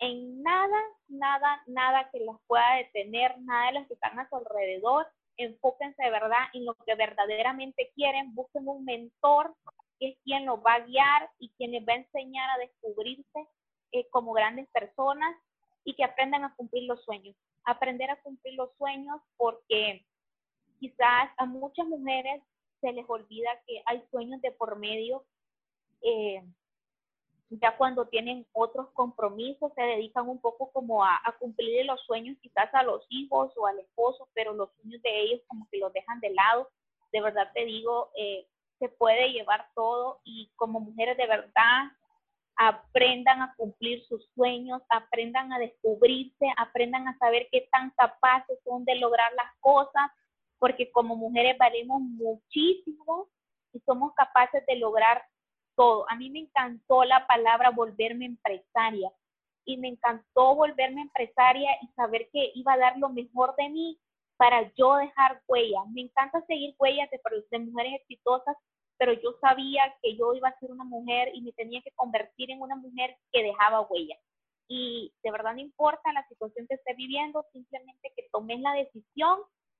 en 0.00 0.42
nada, 0.42 0.78
nada, 1.08 1.62
nada 1.66 2.10
que 2.10 2.20
las 2.20 2.36
pueda 2.46 2.76
detener, 2.76 3.38
nada 3.40 3.66
de 3.66 3.78
los 3.80 3.88
que 3.88 3.94
están 3.94 4.18
a 4.18 4.28
su 4.28 4.36
alrededor. 4.36 5.06
Enfóquense 5.36 6.02
de 6.02 6.10
verdad 6.10 6.48
en 6.54 6.64
lo 6.64 6.74
que 6.74 6.94
verdaderamente 6.94 7.90
quieren, 7.94 8.34
busquen 8.34 8.66
un 8.66 8.84
mentor 8.84 9.54
que 9.98 10.08
es 10.08 10.18
quien 10.24 10.46
los 10.46 10.58
va 10.60 10.74
a 10.74 10.80
guiar 10.80 11.30
y 11.38 11.50
quien 11.50 11.72
les 11.72 11.86
va 11.86 11.92
a 11.92 11.96
enseñar 11.96 12.50
a 12.50 12.58
descubrirse 12.58 13.46
eh, 13.92 14.08
como 14.08 14.32
grandes 14.32 14.66
personas 14.70 15.36
y 15.84 15.94
que 15.94 16.04
aprendan 16.04 16.44
a 16.44 16.54
cumplir 16.56 16.84
los 16.84 17.02
sueños. 17.04 17.36
Aprender 17.64 18.10
a 18.10 18.20
cumplir 18.22 18.54
los 18.54 18.70
sueños 18.78 19.20
porque 19.36 20.06
quizás 20.78 21.30
a 21.36 21.44
muchas 21.44 21.86
mujeres 21.86 22.42
se 22.80 22.92
les 22.92 23.04
olvida 23.08 23.50
que 23.66 23.82
hay 23.84 24.02
sueños 24.10 24.40
de 24.40 24.52
por 24.52 24.78
medio. 24.78 25.24
Eh, 26.02 26.42
ya 27.50 27.76
cuando 27.76 28.06
tienen 28.06 28.46
otros 28.52 28.90
compromisos, 28.90 29.72
se 29.74 29.82
dedican 29.82 30.28
un 30.28 30.40
poco 30.40 30.70
como 30.72 31.04
a, 31.04 31.20
cumplir 31.40 31.84
los 31.84 32.00
sueños 32.02 32.36
quizás 32.40 32.72
a 32.72 32.84
los 32.84 33.04
hijos 33.08 33.52
o 33.56 33.66
al 33.66 33.78
esposo, 33.80 34.28
pero 34.34 34.52
los 34.52 34.70
sueños 34.76 35.02
de 35.02 35.20
ellos 35.20 35.40
como 35.48 35.66
que 35.70 35.78
los 35.78 35.92
dejan 35.92 36.20
de 36.20 36.30
lado. 36.30 36.70
De 37.12 37.20
verdad 37.20 37.50
te 37.52 37.64
digo, 37.64 38.10
eh, 38.16 38.46
se 38.78 38.88
puede 38.88 39.32
llevar 39.32 39.66
todo 39.74 40.20
y 40.24 40.52
como 40.54 40.78
mujeres 40.78 41.16
de 41.16 41.26
verdad 41.26 41.90
aprendan 42.56 43.42
a 43.42 43.54
cumplir 43.56 44.04
sus 44.04 44.24
sueños, 44.34 44.82
aprendan 44.88 45.52
a 45.52 45.58
descubrirse, 45.58 46.46
aprendan 46.56 47.08
a 47.08 47.18
saber 47.18 47.48
qué 47.50 47.68
tan 47.72 47.90
capaces 47.90 48.58
son 48.64 48.84
de 48.84 48.94
lograr 48.96 49.32
las 49.32 49.52
cosas, 49.60 50.10
porque 50.58 50.92
como 50.92 51.16
mujeres 51.16 51.56
valemos 51.58 52.00
muchísimo 52.00 53.28
y 53.72 53.80
somos 53.80 54.12
capaces 54.14 54.64
de 54.66 54.76
lograr 54.76 55.24
A 56.08 56.16
mí 56.16 56.30
me 56.30 56.40
encantó 56.40 57.04
la 57.04 57.26
palabra 57.26 57.70
volverme 57.70 58.26
empresaria 58.26 59.10
y 59.64 59.76
me 59.76 59.88
encantó 59.88 60.54
volverme 60.54 61.02
empresaria 61.02 61.70
y 61.82 61.88
saber 61.94 62.28
que 62.32 62.52
iba 62.54 62.74
a 62.74 62.78
dar 62.78 62.98
lo 62.98 63.08
mejor 63.08 63.54
de 63.56 63.68
mí 63.68 63.98
para 64.36 64.72
yo 64.74 64.96
dejar 64.96 65.42
huella. 65.46 65.80
Me 65.92 66.02
encanta 66.02 66.44
seguir 66.46 66.74
huellas 66.78 67.10
de, 67.10 67.20
de 67.50 67.58
mujeres 67.58 68.00
exitosas 68.00 68.56
pero 69.00 69.14
yo 69.14 69.32
sabía 69.40 69.96
que 70.02 70.14
yo 70.14 70.34
iba 70.34 70.50
a 70.50 70.58
ser 70.58 70.70
una 70.70 70.84
mujer 70.84 71.30
y 71.32 71.40
me 71.40 71.52
tenía 71.52 71.80
que 71.80 71.90
convertir 71.92 72.50
en 72.50 72.60
una 72.60 72.76
mujer 72.76 73.16
que 73.32 73.42
dejaba 73.42 73.80
huella. 73.88 74.14
Y 74.68 75.10
de 75.22 75.30
verdad 75.30 75.54
no 75.54 75.60
importa 75.60 76.12
la 76.12 76.28
situación 76.28 76.66
que 76.68 76.74
esté 76.74 76.92
viviendo, 76.92 77.46
simplemente 77.50 78.12
que 78.14 78.28
tomes 78.30 78.60
la 78.60 78.74
decisión 78.74 79.38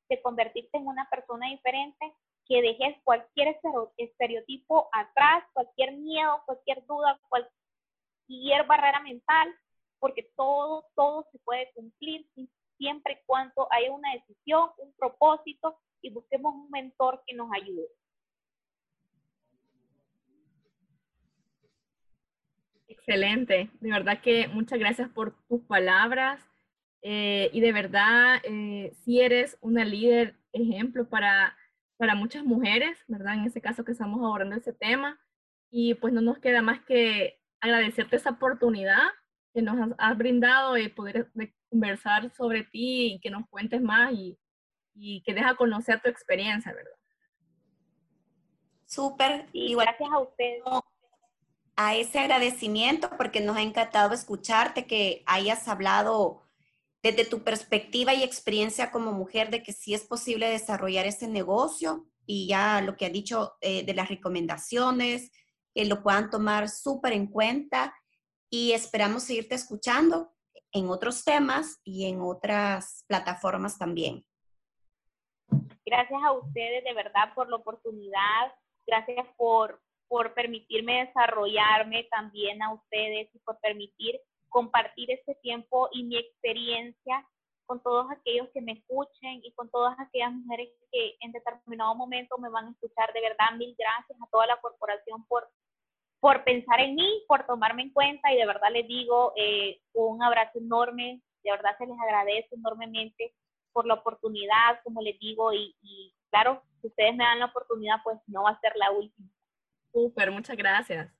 de 0.09 0.23
convertirte 0.23 0.79
en 0.79 0.87
una 0.87 1.07
persona 1.11 1.51
diferente, 1.51 2.15
que 2.51 2.63
dejes 2.63 2.97
cualquier 3.05 3.57
estereotipo 3.97 4.89
atrás, 4.91 5.45
cualquier 5.53 5.93
miedo, 5.93 6.43
cualquier 6.47 6.85
duda, 6.85 7.17
cualquier 7.29 8.67
barrera 8.67 9.01
mental, 9.03 9.55
porque 10.01 10.33
todo, 10.37 10.85
todo 10.97 11.29
se 11.31 11.39
puede 11.39 11.71
cumplir 11.75 12.27
siempre 12.77 13.13
y 13.13 13.25
cuando 13.25 13.69
haya 13.71 13.93
una 13.93 14.15
decisión, 14.15 14.69
un 14.79 14.93
propósito 14.95 15.79
y 16.03 16.11
busquemos 16.11 16.53
un 16.53 16.69
mentor 16.71 17.23
que 17.25 17.37
nos 17.37 17.53
ayude. 17.53 17.87
Excelente, 22.89 23.71
de 23.81 23.91
verdad 23.93 24.21
que 24.21 24.49
muchas 24.49 24.81
gracias 24.81 25.09
por 25.11 25.37
tus 25.47 25.63
palabras 25.67 26.45
eh, 27.03 27.49
y 27.53 27.61
de 27.61 27.73
verdad 27.73 28.43
eh, 28.43 28.93
si 29.05 29.21
eres 29.21 29.57
una 29.61 29.85
líder 29.85 30.35
ejemplo 30.53 31.09
para, 31.09 31.57
para 32.01 32.15
muchas 32.15 32.45
mujeres, 32.45 32.99
¿verdad? 33.09 33.35
En 33.35 33.45
ese 33.45 33.61
caso 33.61 33.85
que 33.85 33.93
estamos 33.93 34.21
abordando 34.25 34.57
ese 34.57 34.73
tema 34.73 35.21
y 35.71 35.93
pues 35.93 36.15
no 36.15 36.23
nos 36.23 36.39
queda 36.39 36.63
más 36.63 36.81
que 36.87 37.39
agradecerte 37.61 38.17
esa 38.17 38.31
oportunidad 38.31 39.03
que 39.53 39.61
nos 39.61 39.95
has, 39.99 40.17
brindado 40.17 40.73
de 40.73 40.89
poder 40.89 41.31
conversar 41.69 42.31
sobre 42.35 42.65
ti 42.65 43.13
y 43.13 43.21
que 43.21 43.29
nos 43.29 43.47
cuentes 43.51 43.83
más 43.83 44.15
y, 44.15 44.39
y 44.95 45.23
que 45.25 45.35
deja 45.35 45.57
conocer 45.57 46.01
tu 46.01 46.09
experiencia, 46.09 46.73
¿verdad? 46.73 46.97
Súper. 48.87 49.51
Y 49.53 49.75
gracias 49.75 50.09
a 50.11 50.21
ustedes 50.21 50.63
a 51.77 51.97
ese 51.97 52.19
agradecimiento 52.19 53.11
porque 53.19 53.43
nos 53.43 53.59
ha 53.59 53.63
encantado 53.63 54.15
escucharte, 54.15 54.87
que 54.87 55.23
hayas 55.27 55.69
hablado 55.69 56.50
desde 57.03 57.25
tu 57.25 57.43
perspectiva 57.43 58.15
y 58.15 58.23
experiencia 58.23 58.91
como 58.91 59.13
mujer 59.13 59.51
de 59.51 59.63
que 59.63 59.73
sí 59.73 59.95
es 59.95 60.05
posible 60.05 60.51
desarrollar 60.51 61.07
ese 61.07 61.29
negocio 61.29 62.07
y 62.27 62.47
ya 62.47 62.81
lo 62.83 62.97
que 62.97 63.07
ha 63.07 63.11
dicho 63.11 63.55
eh, 63.61 63.85
de 63.85 63.95
las 63.95 64.09
recomendaciones, 64.09 65.33
que 65.75 65.85
lo 65.87 66.03
puedan 66.03 66.31
tomar 66.31 66.69
súper 66.69 67.13
en 67.13 67.27
cuenta 67.27 67.95
y 68.51 68.73
esperamos 68.73 69.23
seguirte 69.23 69.55
escuchando 69.55 70.33
en 70.73 70.89
otros 70.89 71.25
temas 71.25 71.81
y 71.85 72.07
en 72.07 72.21
otras 72.21 73.05
plataformas 73.09 73.79
también. 73.79 74.25
Gracias 75.85 76.23
a 76.23 76.33
ustedes 76.33 76.85
de 76.85 76.95
verdad 76.95 77.35
por 77.35 77.49
la 77.49 77.57
oportunidad, 77.57 78.55
gracias 78.87 79.27
por, 79.37 79.83
por 80.07 80.35
permitirme 80.35 81.07
desarrollarme 81.07 82.05
también 82.11 82.63
a 82.63 82.75
ustedes 82.75 83.29
y 83.35 83.39
por 83.41 83.59
permitir 83.61 84.21
compartir 84.51 85.11
este 85.11 85.35
tiempo 85.37 85.89
y 85.93 86.05
mi 86.05 86.19
experiencia 86.19 87.27
con 87.67 87.81
todos 87.83 88.11
aquellos 88.11 88.49
que 88.53 88.61
me 88.61 88.73
escuchen 88.73 89.41
y 89.45 89.53
con 89.53 89.71
todas 89.71 89.99
aquellas 90.01 90.33
mujeres 90.33 90.69
que 90.91 91.15
en 91.21 91.31
determinado 91.31 91.95
momento 91.95 92.37
me 92.39 92.51
van 92.51 92.67
a 92.67 92.71
escuchar. 92.73 93.13
De 93.13 93.21
verdad, 93.21 93.57
mil 93.57 93.75
gracias 93.79 94.19
a 94.21 94.29
toda 94.31 94.47
la 94.49 94.61
corporación 94.61 95.25
por, 95.27 95.49
por 96.19 96.43
pensar 96.43 96.81
en 96.81 96.97
mí, 96.97 97.23
por 97.29 97.47
tomarme 97.47 97.83
en 97.83 97.93
cuenta 97.93 98.33
y 98.33 98.37
de 98.37 98.47
verdad 98.47 98.71
les 98.73 98.89
digo 98.89 99.33
eh, 99.37 99.81
un 99.93 100.23
abrazo 100.23 100.59
enorme, 100.59 101.23
de 101.45 101.51
verdad 101.53 101.79
se 101.79 101.87
les 101.87 101.97
agradece 102.01 102.55
enormemente 102.57 103.35
por 103.73 103.87
la 103.87 103.95
oportunidad, 103.95 104.83
como 104.83 105.01
les 105.01 105.17
digo, 105.21 105.53
y, 105.53 105.77
y 105.81 106.13
claro, 106.31 106.63
si 106.81 106.89
ustedes 106.89 107.15
me 107.15 107.25
dan 107.25 107.39
la 107.39 107.47
oportunidad, 107.47 107.97
pues 108.03 108.19
no 108.27 108.43
va 108.43 108.51
a 108.51 108.61
ser 108.61 108.73
la 108.75 108.91
última. 108.91 109.29
Súper, 109.93 110.31
muchas 110.31 110.57
gracias. 110.57 111.20